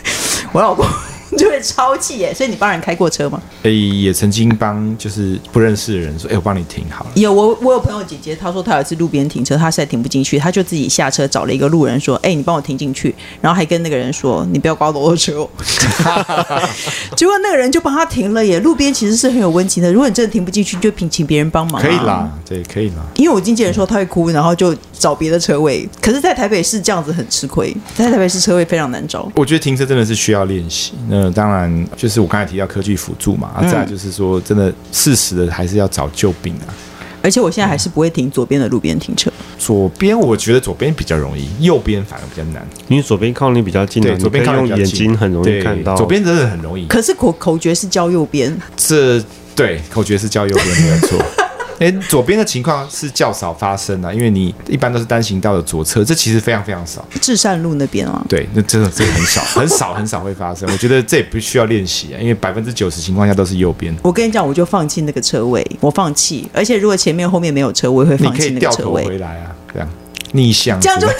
[0.52, 0.86] 我老公。
[1.38, 3.42] 就会超气耶，所以你帮人开过车吗？
[3.64, 7.12] 哎，也曾经帮就是不认识的人说，哎，我帮你停好了。
[7.16, 15.50] 有我，我有朋友姐姐，她说她有一次路边停车，她实在停不进去，她就自己下车找了一个路人说，哎，你帮我停进去，然后还跟那个人说，你不要刮我的车哦。
[17.16, 18.60] 结果那个人就帮他停了耶。
[18.60, 21.86] 路边其实是很有温情的，如果你真的停不进去，就请请别人帮忙啊。
[21.86, 23.06] 可以啦，对，可以啦。
[23.16, 25.88] 因为我经纪人说他会哭，然后就找别的车位。
[26.02, 29.30] 可是，在台北市这样子很吃亏，在台北市车位非常难找。
[29.36, 30.94] 我觉得停车真的是需要练习。
[31.08, 32.10] 那当然就。
[32.10, 36.74] 是我刚才提到科技辅助嘛，啊，再来就是说，真的适时的还是要找救兵啊。
[37.22, 39.32] 而且我现在还是不会停左边的路边停车。
[39.60, 42.66] 左边我觉得左边比较容易，右边反而比较难。
[42.88, 45.96] 因为左边靠你比较近，对，左边靠用眼睛很容易看到。
[45.96, 46.88] 左边真的很容易。
[46.88, 49.24] 可是口口诀是教右边，这
[49.56, 51.20] 对口诀是教右边没有错。
[51.80, 57.06] 哎，左边的情况是较少发生啊，因为你一般都是单行道的左侧，这其实非常非常少。
[57.22, 60.70] 至善路那边啊，对，那真的这个很少，很少很少会发生。
[60.72, 63.96] 我觉得这也不需要练习啊，因为百分之九十情况下都是右边。
[64.04, 66.50] 我跟你讲，我就放弃那个车位，我放弃。
[66.54, 69.04] 而且如果前面后面没有车，我也会放弃那个车位。
[69.04, 69.90] 你可以掉头回来啊，这样
[70.34, 70.80] 逆向。
[70.80, 71.08] 这样就。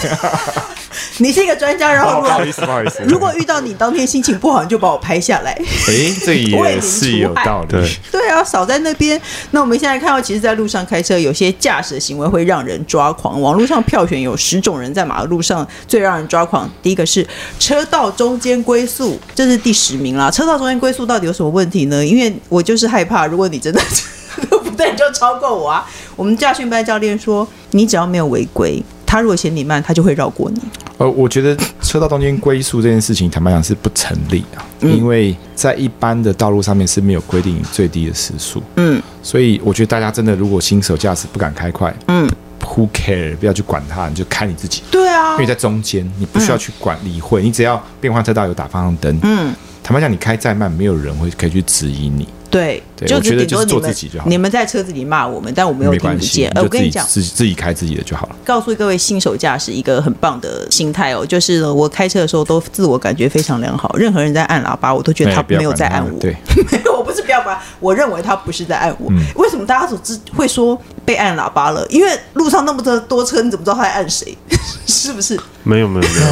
[1.18, 5.52] 你是一个专家，然后如果不好意思，不好意思，如果遇到你当天心情不好，你就把我拍下来。
[5.52, 5.94] 哎，
[6.24, 7.88] 这也是有道理。
[8.10, 9.20] 对，啊，少在那边。
[9.52, 13.40] 那我们现在看到，其实，在路上开车，有些驾驶的行为会让人抓狂。
[13.40, 16.68] 网络上票选有十种人在马路上最让人抓狂。
[16.82, 17.26] 第一个是
[17.58, 20.28] 车道中间龟速，这是第十名啦。
[20.30, 22.04] 车道中间龟速到底有什么问题呢？
[22.04, 23.80] 因为我就是害怕，如果你真的
[24.50, 25.88] 不对，你就超过我啊。
[26.16, 28.82] 我们驾训班教练说，你只要没有违规。
[29.10, 30.60] 他如果嫌你慢，他就会绕过你。
[30.98, 38.62] 呃，我觉得车道中间龟速这件事情，坦白讲是不成立啊，嗯、因为在一般的道路上面是没有规定最低的时速。
[38.76, 43.34] 嗯，所以我觉得大家真的如果新手驾驶不敢开快，嗯，Who care？
[43.38, 44.84] 不要去管他，你就开你自己。
[44.92, 52.28] 对啊，因为在中间你不需要去管理会，嗯、你只要变换车道有打方向灯，嗯，坦白讲你开再慢，没有人会可以去质疑你。
[52.50, 54.26] 对，对就是做自己就好。
[54.28, 56.50] 你们在车子里骂我们，但我没有听不见。
[56.56, 58.36] 我跟你讲，自己自己开自己的就好了。
[58.44, 63.94] 告诉各位新手驾驶一个很棒的心态哦，就是我开车的时候都自我感觉非常良好。
[63.96, 66.18] 任何人在按喇叭，我都觉得他没有在按我。
[66.18, 66.36] 对，
[66.72, 69.10] 没有，我不是不要管，我认为他不是在按我。
[69.10, 71.86] 嗯、为什么大家总是会说被按喇叭了？
[71.88, 74.36] 因为路上那么多车，你怎么知道他在按谁？
[74.86, 75.38] 是不是？
[75.62, 76.26] 没有，没有，没有。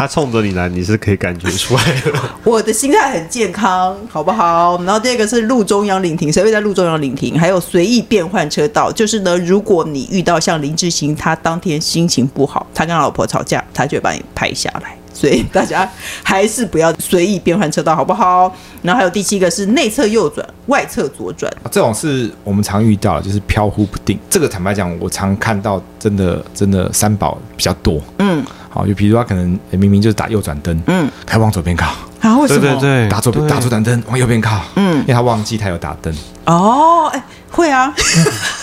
[0.00, 2.10] 他冲着你来，你是可以感觉出来的。
[2.42, 4.82] 我的心态很健康，好不好？
[4.84, 7.38] 然后第二个是路中央临停，谁会在路中央临停？
[7.38, 14.96] 还有随意变换车道，就是呢，如果你遇到像林志鑫，他当天心情不好，他跟老婆吵架，他就会把你拍下来。
[15.20, 15.86] 所以大家
[16.22, 18.50] 还是不要随意变换车道，好不好？
[18.80, 24.18] 然后还有第七个是内侧右转，外侧左转，这种是我们常遇到的，就是飘忽不定。
[24.30, 28.00] 这个坦白讲，我常看到，真的真的三宝比较多。
[28.18, 28.42] 嗯。
[28.72, 32.60] 好，就比如说他可能明明就是打右转灯，嗯，他往左边靠，啊，为什么？
[32.60, 36.14] 对对对，打左打左转灯往右边靠，嗯，因为他忘记他有打灯。
[36.46, 37.92] 哦，哎，会啊，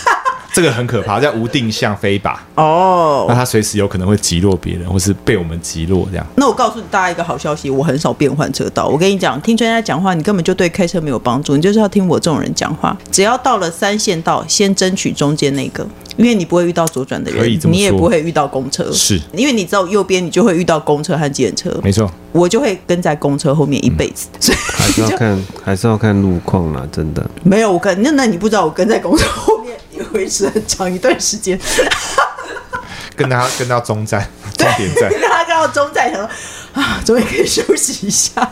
[0.52, 2.34] 这个很可怕，叫无定向飞靶。
[2.54, 6.26] 哦，那他随时有可能会击落别人，或是被我们击落这样。
[6.36, 8.86] 那我告诉你大家一个好消息，我很少变换车道。
[8.86, 12.96] 我跟你讲，听专家讲话，你根本就对开车没有帮助，你就是要听我这种人讲话。
[13.10, 15.86] 只要到了三线道，先争取中间那个。
[16.16, 29.57] 因为你不会遇到左转的人，你也不会遇到公车，是因为你知道右边你就会遇到公车和计程车，没错，我就会跟在公车后面一辈子，嗯、所以还是要看还是要看路况啦，真的没有我跟那那你不知道我跟在公车后
[30.12, 31.58] 维持很长一段时间，
[33.16, 36.28] 跟他跟到中站终点站，跟他 跟到中站，想说
[36.74, 38.48] 啊，终于可以休息一下。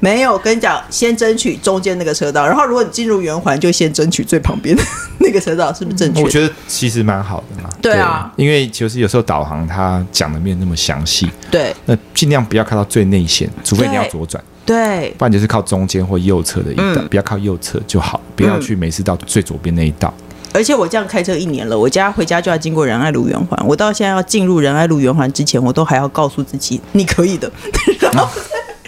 [0.00, 4.82] 没有，跟你讲，先争取中间那个车道，然后如果你进入圆环，就先争取最旁边的
[5.18, 6.22] 那个车道，是不是正确？
[6.22, 7.68] 我觉得其实蛮好的嘛。
[7.82, 11.28] 对啊，对，因为其实有时候导航它讲的没有那么详细。
[11.50, 14.40] 对，那尽量不要开到最内线，除非你要左转。
[14.68, 20.12] 对，不然就是靠中间或右侧的一道，嗯、不要靠右侧就好，不要去每次到最左边那一道。
[20.52, 27.50] 而且我这样开车一年了，我家回家就要经过仁爱路圆环，我到现在要进入仁爱路圆环之前，我都还要告诉自己，你可以的。
[28.00, 28.28] 然后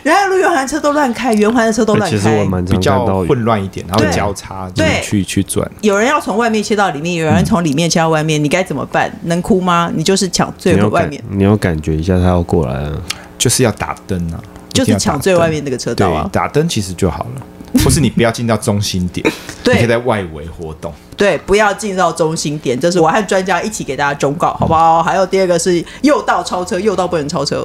[0.03, 5.71] 仁爱路圆环车都乱开，圆环的车都乱开，其实我蛮比较混乱一点，然后交叉对去去转。
[5.81, 9.11] 有人要从外面切到里面，有人从里面切到外面，嗯、你该怎么办？
[9.25, 9.91] 能哭吗？
[9.95, 12.93] 你就是抢最外面你，你要感觉一下他要过来啊，
[13.39, 14.41] 就是要打灯啊，
[14.73, 17.47] 就是抢最外面那个车道啊，打灯其实就好了。
[17.85, 19.25] 不是你不要进到中心点，
[19.63, 20.93] 对，你可以在外围活动。
[21.17, 24.99] 对，不要进到中心点，这是我和专家一起给大家忠告，好不好？
[24.99, 27.65] 嗯、还有第二个是右道超车，右道不能超车。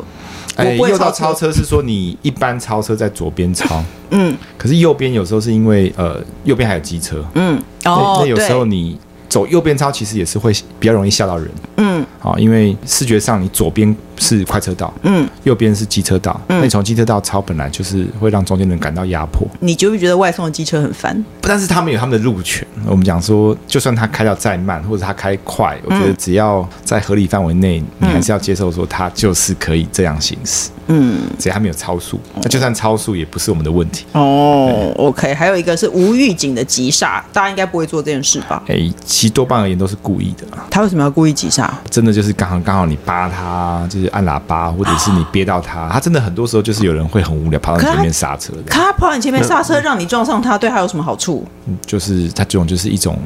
[0.57, 1.51] 哎，右道超车。
[1.51, 8.99] 是说你一般超车在左边超，嗯，可是右边有时候是因为呃右边还有机车，嗯，哦，那有时候你。
[9.27, 19.47] 走右边超其实也是会比较容易吓到人，嗯，好，因为视觉上你左边是快车道，嗯，右边是机车道，嗯，那你从机车道超本来就是会让中间人感到压迫。
[19.59, 22.67] 你就会觉得外送的机车很烦，但是他们有他们的路权。
[22.85, 34.05] 我们讲说，就算他开到再慢或者他开快，我觉得只要在合理范围内，你还是要接受说他就是可以这样行驶，嗯，只要他没有超速，那就算超速也不是我们的问题。
[34.13, 38.63] 哦，OK，还有一个是无预警的急刹，大家应该不会做这件事吧？
[38.67, 38.91] 哎。
[39.05, 40.45] 其实多半而言都是故意的。
[40.69, 41.73] 他为什么要故意急刹？
[41.89, 45.89] 真的就是刚好刚好你扒他，就是按喇叭，或者是你憋到他。
[45.89, 51.45] 他真的很多时候就是有人会很无聊跑到你前面刹车他跑到你前面刹车，让你撞上他，对他有什么好处？
[51.85, 53.17] 就是他这种就是一种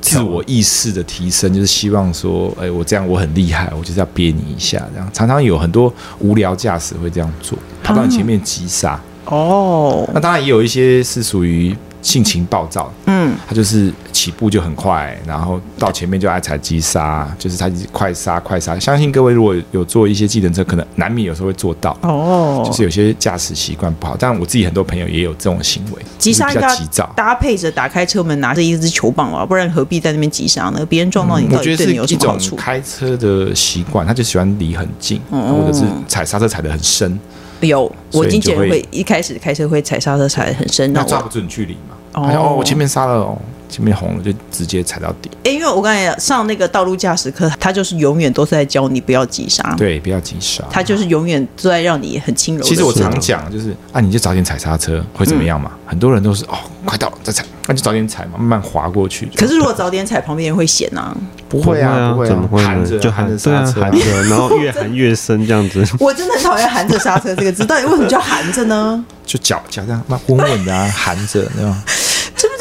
[0.00, 4.82] 自我意识的提升，就是希望说，哎，我这样我很厉害，我就是要憋你一下。
[4.92, 8.98] 这样常常有很多无聊驾驶会这样做，跑到你前面急刹。
[9.26, 11.76] 哦，那当然也有一些是属于。
[12.08, 18.78] 性情暴躁，嗯，他就是起步就很快，然后到前面就爱踩急刹，就是他快刹快刹。
[18.78, 24.16] 相信各位如果有坐一些技能车，可能难免有时候会做到哦，就是有些驾驶习惯不好。
[24.18, 30.86] 但我自己很多朋友也有这种行为，急刹比较急躁，搭配着打开车门，拿着一支球棒啊，不然何必在那边急刹呢？
[30.86, 32.38] 别人撞到你，到底对你有什么好处？
[32.38, 37.20] 我觉得是一种开车的习惯，他就喜欢离很近，或者是踩刹车踩得很深。
[37.66, 41.96] 有，我经纪人会一开始开车会踩刹车踩得很深，那抓不准距离嘛。
[42.22, 45.30] 哦，哦，我前面刹了哦，前面红了就直接踩到底。
[45.44, 52.62] 哎，因为我刚才上那个道路驾驶课，他就是永远都是在教你不要急刹，对，不要急刹，他就是永远都在让你很轻柔。
[52.64, 55.72] 其实我常讲就是啊，你就早点踩刹车会怎么样嘛？
[55.86, 59.28] 很多人都是哦，快到了再踩，那就早点踩嘛，慢慢滑过去。
[59.36, 61.14] 可是如果早点踩，旁边人会嫌呐？
[61.48, 62.62] 不会啊，不会，怎么会？
[62.62, 65.82] 含着就含着刹车，含着， 然后越含越深这样子。
[65.98, 69.02] 我真的很讨厌含着刹车这个字，到底为什么叫含着呢？
[69.24, 71.82] 就脚脚这样那稳稳的啊，含着对吧？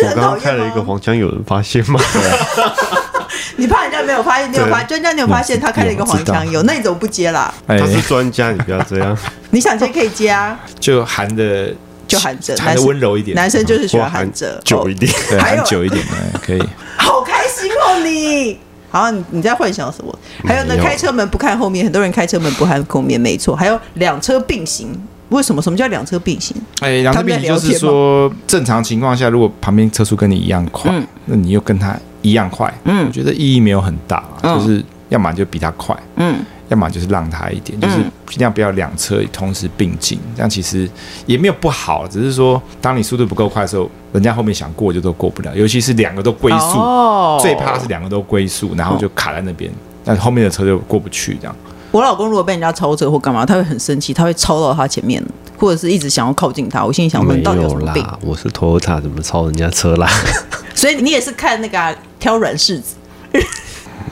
[0.09, 1.99] 我刚刚开了一个黄腔，有人发现吗？
[3.57, 4.51] 你怕人家没有发现？
[4.51, 5.11] 你有发专家？
[5.11, 6.49] 你有发现他开了一个黄腔？
[6.51, 7.53] 有，那你怎么不接啦？
[7.67, 9.17] 他是专家，你不要这样。
[9.51, 11.73] 你想接可以接啊，就含的，
[12.07, 13.35] 就含着，含的温柔一点。
[13.35, 16.03] 男生就是喜欢含着久一点，含久一点
[16.41, 16.63] 可以。
[16.97, 18.59] 好开心哦，你
[18.89, 20.17] 好，你你在幻想什么？
[20.45, 23.55] 还有呢，开车门不看后面，很多人开车门不看后面，没错。
[23.55, 24.89] 还有两车并行。
[25.29, 25.61] 为什么？
[25.61, 26.55] 什么叫两车并行？
[26.79, 37.95] 哎，两车并行就是说，正常情况下，如果旁边车速跟你一样快，嗯、那你又跟他一样快，嗯，我觉得意义没有很大，嗯、就是要么就比他快，嗯，要么就是让他一点，就是
[38.27, 40.89] 尽量不要两车同时并进，这样其实
[41.25, 49.69] 也没有不好，只是说，当你速度不够快的时候，人家后面想过就都过不了，尤其是两个都龟速，哦、最怕是两个都龟速，然后就卡在那边，
[50.05, 51.55] 那后面的车就过不去，这样。
[51.91, 55.23] 我老公如果被人家超车或干嘛，他会很生气，他会超到他前面，
[55.57, 56.85] 或者是一直想要靠近他。
[56.85, 58.05] 我心里想问，你到底有什么病？
[58.21, 60.09] 我是 Toyota，怎么超人家车啦？
[60.75, 62.95] 所以你也是看那个、啊、挑软柿子。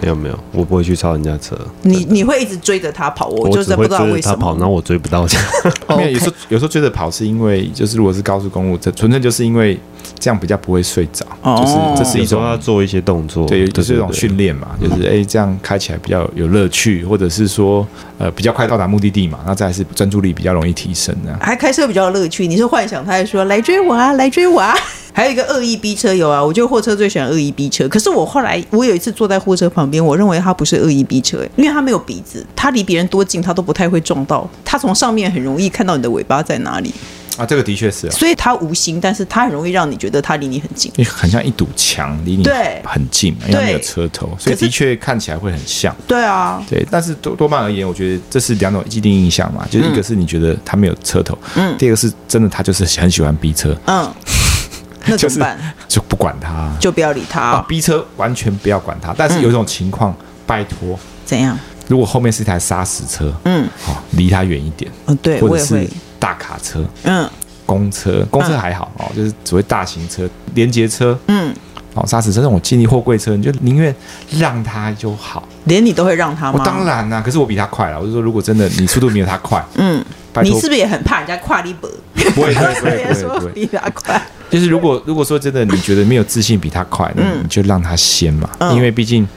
[0.01, 1.57] 没有没有，我不会去超人家车。
[1.83, 4.35] 你你会一直追着他跑，我就是不知道为什么。
[4.35, 5.25] 他跑，然后我追不到。
[5.95, 9.79] 没有，有时候有时候追着跑是因为，就是如果是高速公路，这纯粹就是因为
[10.19, 11.25] 这样比较不会睡着。
[11.43, 14.69] 就是这是一种要做一些动作，对，就是一种训练嘛。
[14.81, 17.85] 就是哎，这样开起来比较有乐趣，或者是说
[18.17, 19.39] 呃比较快到达目的地嘛。
[19.45, 21.37] 那再来是专注力比较容易提升的。
[21.39, 24.75] 还开车比较有乐趣，你是幻想他还说来追我啊，来追我啊。
[25.15, 27.87] 还有一个恶意逼车友啊，我觉得货车最喜欢恶意逼车。
[27.87, 34.45] 可是我后来，我有一次坐在货车旁边，我认为他不是恶意逼车，因为他没有鼻子，他离别人多近他都不太会撞到。
[34.65, 36.93] 他从上面很容易看到你的尾巴在哪里
[37.37, 38.11] 啊，这个的确是啊。
[38.11, 45.95] 所以他无形，但是他很容易让你觉得他离你很近，很像一堵墙离你对很近嘛，因为没有车头，所以的确看起来会很像。
[46.07, 54.11] 对啊，对，但是多多半而言，我觉得这是两种既定印象嘛，就是一个是你觉得他没有车头，嗯，第二个是真的他就是很喜欢逼车，嗯。
[55.07, 55.73] 那怎么办？
[55.87, 57.39] 就不管他，就不要理他。
[57.39, 59.13] 啊，逼车完全不要管他。
[59.15, 60.11] 但是有一种情况，
[60.47, 61.55] 拜托，怎样？
[61.87, 64.91] 如果后面是一台砂石车，嗯，好，离他远一点。
[65.05, 65.87] 嗯，对，或者是
[66.25, 67.29] 大卡车，嗯，
[67.67, 71.53] 公车，公车还好哦，就是所谓大型车、连接车，嗯，
[71.93, 73.95] 哦，砂石车那种精力货柜车，你就宁愿
[74.31, 75.47] 让他就好。
[75.65, 76.53] 连你都会让他吗？
[76.57, 77.99] 我当然啦、啊，可是我比他快了。
[77.99, 80.03] 我就说，如果真的你速度没有他快，嗯，
[80.41, 81.87] 你是不是也很怕人家跨你不？
[82.15, 84.19] 不会，不会，不会，不会，不会比他快。
[84.49, 89.27] 就是如果如果说真的你觉得没有自信比他快，那你就让他先嘛，嗯、因为毕竟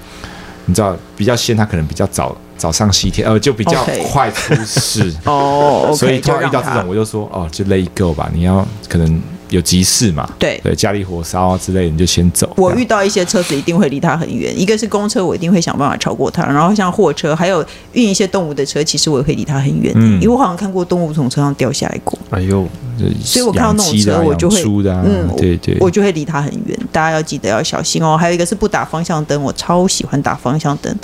[0.65, 5.91] 你知道比较先，他可能比较早早上西天，呃，就比较快出事 哦。
[5.97, 8.29] 所以突然遇到这种，我就说哦，就 let it go 吧。
[8.35, 9.23] 你要可能。
[9.51, 10.29] 有急事嘛？
[10.39, 12.53] 对对，家里火烧啊之类的，你就先走。
[12.57, 16.45] 我遇到一些车子一定会离他很远，一个是公车，我一定会想办法超过他。
[16.45, 22.19] 然后像货车，还有运一些动物的车，其实我也会离他很远，嗯，因为我好像看过动物从车上掉下来过。
[22.31, 22.67] 哎呦，
[23.25, 26.79] 所以我看到那种车，我就会，啊、嗯，对对，我就会离他很远。
[26.93, 28.17] 大家要记得要小心哦。
[28.17, 30.95] 还有一个是不打方向灯，我超喜欢打方向灯。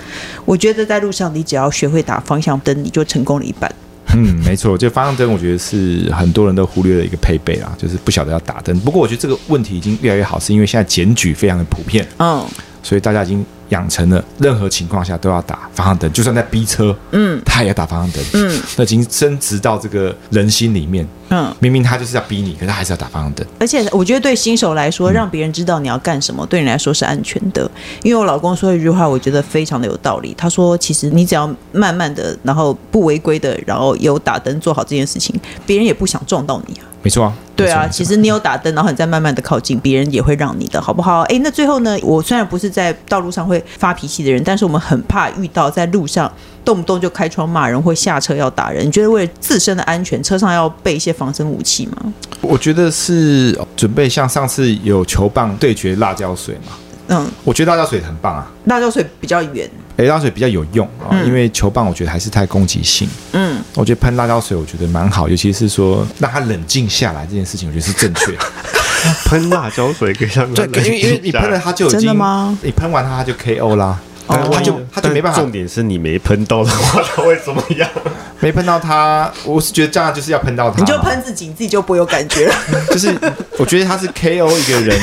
[0.45, 3.73] 我觉得在路上，你只要学会打方向灯，你就成功了一半。
[4.15, 8.79] 嗯，没错，就方向灯，我觉得是很多人都忽略的一个配备啦，就是不晓得要打灯。
[8.81, 12.45] 不过我觉得这个问题已经越来越好，是因为现在检举非常的普遍，嗯，
[12.83, 23.45] 所以大家已经养成了任何情况下都要打方向灯，就算在逼车，嗯，他也要打方向灯，嗯，那已经深植到这个人心里面，嗯，明明他就是要逼你，可是他还是要打方向灯。
[23.59, 27.69] 而且我觉得对新手来说，让别人知道你要干什么，嗯、对你来说是安全的。
[28.05, 30.33] 因为我老公说一句话，我觉得非常的有道理。
[30.39, 35.35] 他说，其实你只要慢慢的，然后不违规的，然后有打灯做好这件事情，
[35.67, 36.87] 别人也不想撞到你啊。
[37.03, 41.21] 没错啊，对啊，其实你有打灯，然后你再慢慢的靠近，别人也会让你的，好不好？
[41.23, 46.33] 哎，那最后呢，我虽然不是在道路上会发脾气的人，但是我们很怕遇到在路上
[46.65, 48.87] 动不动就开窗骂人或下车要打人。
[48.87, 52.13] 你觉得为了自身的安全，车上要备一些防身武器吗？
[52.41, 56.73] 我觉得是准备像上次有球棒对决辣椒水嘛。
[57.09, 59.71] 嗯，我觉得辣椒水很棒啊，辣椒水比较远。
[59.99, 63.07] 哎，辣椒水比较有用啊，嗯、因为球棒我觉得还是太攻击性。
[63.33, 68.39] 嗯，我觉得喷辣椒水我觉得蛮好，尤其是说让他冷静下来这件事情，我觉得是正确的。
[69.27, 70.83] 喷辣椒水可以让他冷静下来。
[70.83, 72.59] 对，因为因为你喷了他就已经，真的吗？
[72.63, 75.41] 你喷完他他就 KO 啦，他就他就没办法。
[75.41, 77.89] 重点是你没喷到的话，他会怎么样？
[78.41, 80.81] 没喷到他，我是觉得这样就是要喷到他。
[80.81, 82.55] 你就喷自己，你自己就不会有感觉了。
[82.91, 83.15] 就是
[83.59, 84.99] 我觉得他是 KO 一个人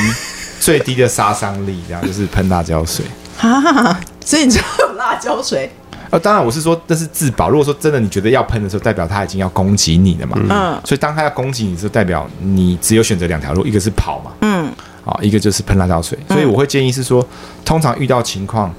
[0.60, 3.04] 最低的杀伤力，这样就是喷辣椒水。
[3.40, 5.70] 啊，所以你知道有辣椒水？
[6.10, 7.48] 呃，当然我是说这是自保。
[7.48, 10.38] 如果说真的你觉得要喷的时候，代表他已经要攻击你了嘛。
[10.50, 10.80] 嗯。
[10.84, 14.30] 所以当他要攻击你的时候，代表你只有选择两条路，一个是跑嘛。
[14.42, 14.70] 嗯。
[15.04, 16.16] 好，一个就是喷辣椒水。
[16.28, 17.26] 所以我会建议是说，
[17.64, 18.72] 通常遇到情况，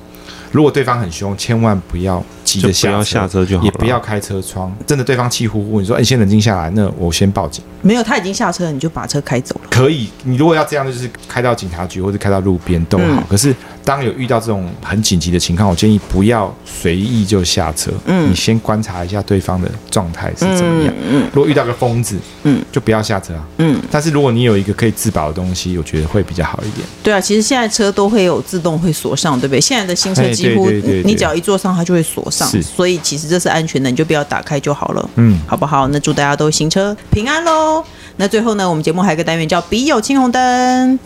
[0.53, 2.23] 如果对方很凶，千万不要。
[2.43, 4.73] 就不要下车就好，也不要开车窗。
[4.85, 7.63] 真的，对方气呼呼，你说：“哎，你先冷静下来。”那我先报警。
[7.81, 9.69] 没有，他已经下车了，你就把车开走了。
[9.69, 13.03] 可以，你如果要这样，就是开到警察局或者开到路边都好。
[13.05, 17.91] 嗯、可是，当有遇到这种很紧急的情况，我建议不要随意就下车。
[18.05, 20.93] 嗯，你先观察一下对方的状态是怎么样。
[20.97, 23.43] 嗯，嗯，如果遇到个疯子，嗯，就不要下车啊。
[23.57, 26.87] 嗯，但是如果你有一个可以自保的东西，我觉得会比较好一点。
[27.03, 29.59] 对啊，其实现在车都会有自动会锁上，对不对？
[29.59, 30.69] 现在的新车几乎
[31.03, 32.42] 你只要一坐上，它就会锁上。
[32.47, 33.23] 是，所以其实。
[33.33, 35.87] 这是安全的，你就不要打开就好了，嗯，好不好？
[35.87, 37.83] 那祝大家都行车平安喽。
[38.17, 40.99] 那最后呢，我们节目还有一个单元叫“笔友青红灯”。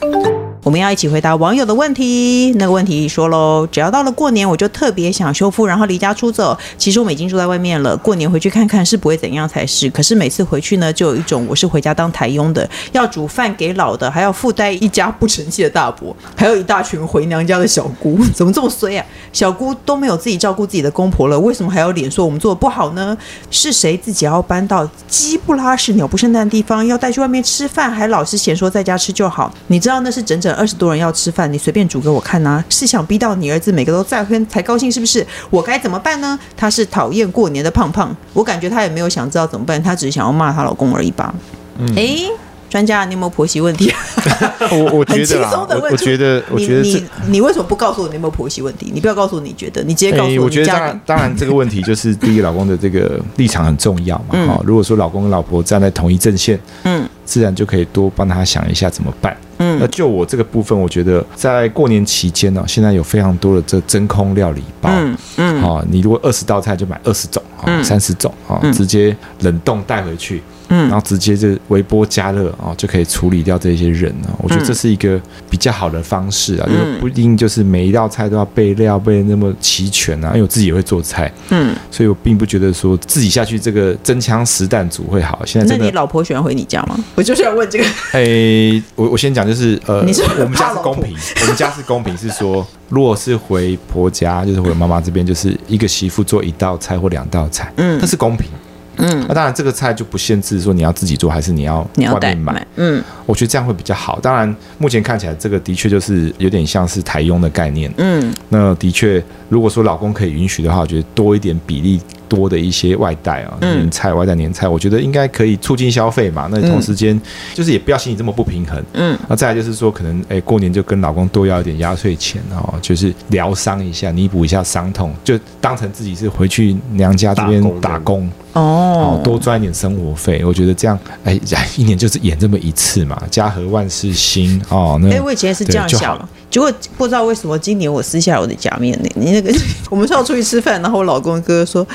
[0.63, 2.51] 我们要一起回答网友的问题。
[2.57, 6.57] 那个问题说喽，只要到了过年，我就特别想修复，然后离家出走。
[6.77, 9.89] 其实我们已经住在外面了，过年回去看看是不会怎样才是。
[9.91, 18.19] 可是每次回去呢，就有一种我是回家当台佣的，要煮饭给老的，还要附带一家不成器的大伯，还有一大群回娘家的小姑。
[18.35, 19.05] 怎么这么衰啊？
[19.31, 23.17] 小姑都没有自己照顾自己的公婆了，为什么还要脸说我们做的不好呢？
[23.49, 29.51] 是谁自己要搬到鸡不拉屎、鸟不生蛋的地方，要带去外面吃饭，还老是嫌说在家吃就好？
[29.67, 30.53] 你知道那是整整。
[30.53, 32.65] 二十多人要吃饭，你随便煮给我看呐、啊？
[32.69, 35.25] 是想逼到你儿子每个都再婚才高兴是不是？
[35.49, 36.37] 我该怎么办呢？
[36.55, 41.33] 他是讨厌过年的胖胖，我感觉他也没有想知道怎么办，他只是想要骂她老公而已吧。
[41.79, 42.23] 嗯，哎，
[42.69, 43.91] 专家，你有没有婆媳问题？
[44.71, 48.91] 我我觉得啦，我觉得，我觉得你你你为什么不告诉我你有没有婆媳问题？
[48.93, 50.43] 你不要告诉我你觉得，你直接告诉我。
[50.43, 54.35] 我觉得当然，当然这个问题就是第一个老公的这个立场很重要嘛。
[54.47, 59.35] 哈、嗯，如果说老公跟老婆站在同一阵线，嗯，自然就可以多帮他想一下怎么办。
[59.59, 70.43] 嗯，那就我这个部分，我觉得在过年期间呢，现在有非常多的这真空料理包，嗯嗯，啊，你如果二十道菜就买二十种啊，三十种啊，直接冷冻带回去。
[70.69, 74.35] 嗯，然后直接就微波加热啊，就可以处理掉这些人啊。
[74.41, 80.29] 我觉得这是一个比较好的方式啊，就是不一定就是每一道菜都要备料备那么齐全啊。
[80.29, 85.41] 因为我自己也会做菜，嗯，所以我并不觉得说自己下去这个真枪实弹煮会好。
[85.45, 86.97] 现在那你老婆喜欢回你家吗？
[87.15, 87.85] 我就是要问这个。
[88.11, 98.49] 哎，我我先讲就是呃，你是我们家是公平，我们家是公平，是说如果是回婆家，就是回妈妈这边，就是一个媳妇做一道菜或两道菜，嗯，那是公平。
[98.97, 104.19] 嗯，那当然这个菜就不限制说你要自己做还是你要外面买，买嗯，我觉得这样会比较好。
[104.19, 112.01] 当然，目前看起来这个的确就是有点像是台佣的概念，嗯，那的确，如果说老公可以允许的话，我觉得多一点比例。
[112.27, 116.47] 多的一些外带啊，年菜、外带年菜，我觉得应该可以促进消费嘛。
[116.51, 117.19] 那同时间，
[117.53, 118.83] 就是也不要心里这么不平衡。
[118.93, 130.43] 嗯，那再来就是说，可能哎，过年就跟老公多要一点压岁钱哦，就是疗伤一下，弥补一下伤痛，就当成自己是回去娘家这边打工哦，多赚一点生活费。
[130.45, 131.39] 我觉得这样，哎，
[131.75, 134.97] 一年就是演这么一次嘛，家和万事兴哦。
[135.01, 139.09] 那哎，我以前是这样想，结果不知道为什么今年我撕下我的假面呢？
[139.15, 139.53] 你那个，
[139.89, 141.85] 我们是要出去吃饭，然后我老公哥说。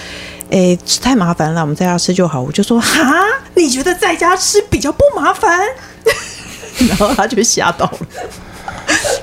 [0.55, 2.38] 哎，太麻烦了，我们在家吃就好。
[2.38, 3.24] 我就说哈，
[3.55, 5.66] 你觉得在家吃比较不麻烦？
[6.86, 7.98] 然后他就吓到了。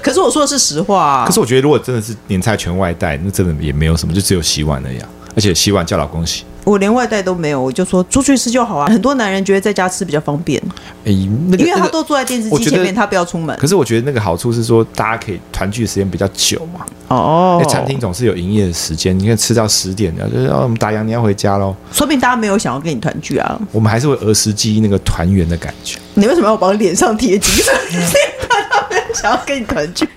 [0.01, 1.25] 可是我说的是实话啊。
[1.27, 5.07] 可是我觉得，如果真的是年菜全外带，那真的也没有什么，就只有洗碗了呀。
[5.39, 6.43] 而且洗碗叫老公洗。
[6.65, 8.87] 我连外带都没有，我就说出去吃就好啊。
[8.87, 10.61] 很多男人觉得在家吃比较方便，
[11.05, 11.13] 哎，
[11.47, 13.57] 那个、因为他都坐在电视机前面，他不要出门。
[13.57, 16.85] 可是我觉得那个好处是说，大家可以团聚的时间比较久嘛。
[17.07, 21.73] 哦，餐厅总是有营业的时间，你看吃到十点了，就是哦，我们打烊你要回家喽。
[21.93, 23.57] 说不定大家没有想要跟你团聚啊。
[23.71, 25.97] 我们还是会儿时记忆那个团圆的感觉。
[26.15, 27.63] 你为什么要往脸上贴金？
[29.15, 30.07] 想要跟你团聚。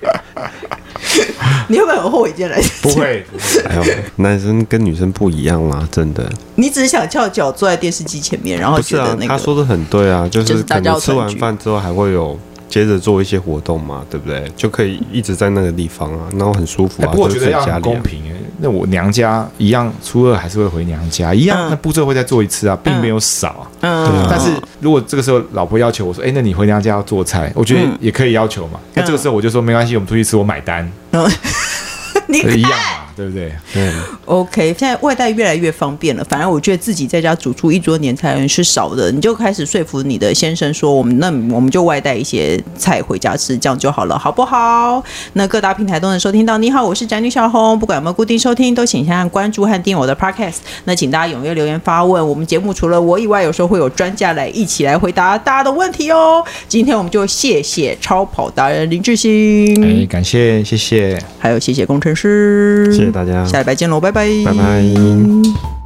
[1.69, 2.61] 你会不会很后悔进来？
[2.83, 3.63] 不会，不会。
[3.69, 3.83] 哎呦，
[4.17, 6.31] 男生跟女生不一样啦，真的。
[6.57, 9.29] 你只是想翘脚坐在电视机前面，然后觉得那个。
[9.29, 12.39] 他说的很对啊，就是可能吃完饭之后还会有
[12.69, 14.51] 接着做一些活动嘛，对不对？
[14.57, 17.09] 就可以一直在那个地方啊，然后很舒服啊。
[17.11, 23.67] 不过我觉得要很公平哎，那我娘家一样，初二还是会回娘家，一样那步骤会再做一次啊，并没有少啊。
[23.81, 24.27] 嗯。
[24.31, 28.79] 但是如果这个时候老婆要求我说，哎，那你回娘家要做菜，我觉得也可以要求嘛。
[28.95, 30.89] 那这个时候我就说没关系，我们出去吃，我买单。
[32.29, 33.53] 你看一样嘛，对不对？
[33.73, 33.91] 对。
[34.25, 36.25] OK，现在外带越来越方便了。
[36.25, 45.03] 反而我觉得自己在家煮出一桌年菜人是少的，你就开始说服你的先生说，我们那我们就外带一些菜回家吃，这样就好了，好不好？
[45.35, 46.59] 那各大平台都能收听到。
[46.59, 47.79] 你好，我是宅女小红。
[47.79, 50.57] 不管有没有固定收听，都请先按关注和订阅我的 Podcast。
[50.85, 52.27] 那请大家踊跃留言发问。
[52.27, 56.45] 我们节目除了我以外，有时候会有专家来一起来回答大家的问题哦。
[56.69, 65.82] 今天我们就谢谢超跑达人林志兴，哎，感谢，谢谢，还有谢谢工程师，谢谢大家，下礼拜见喽，拜拜，拜拜。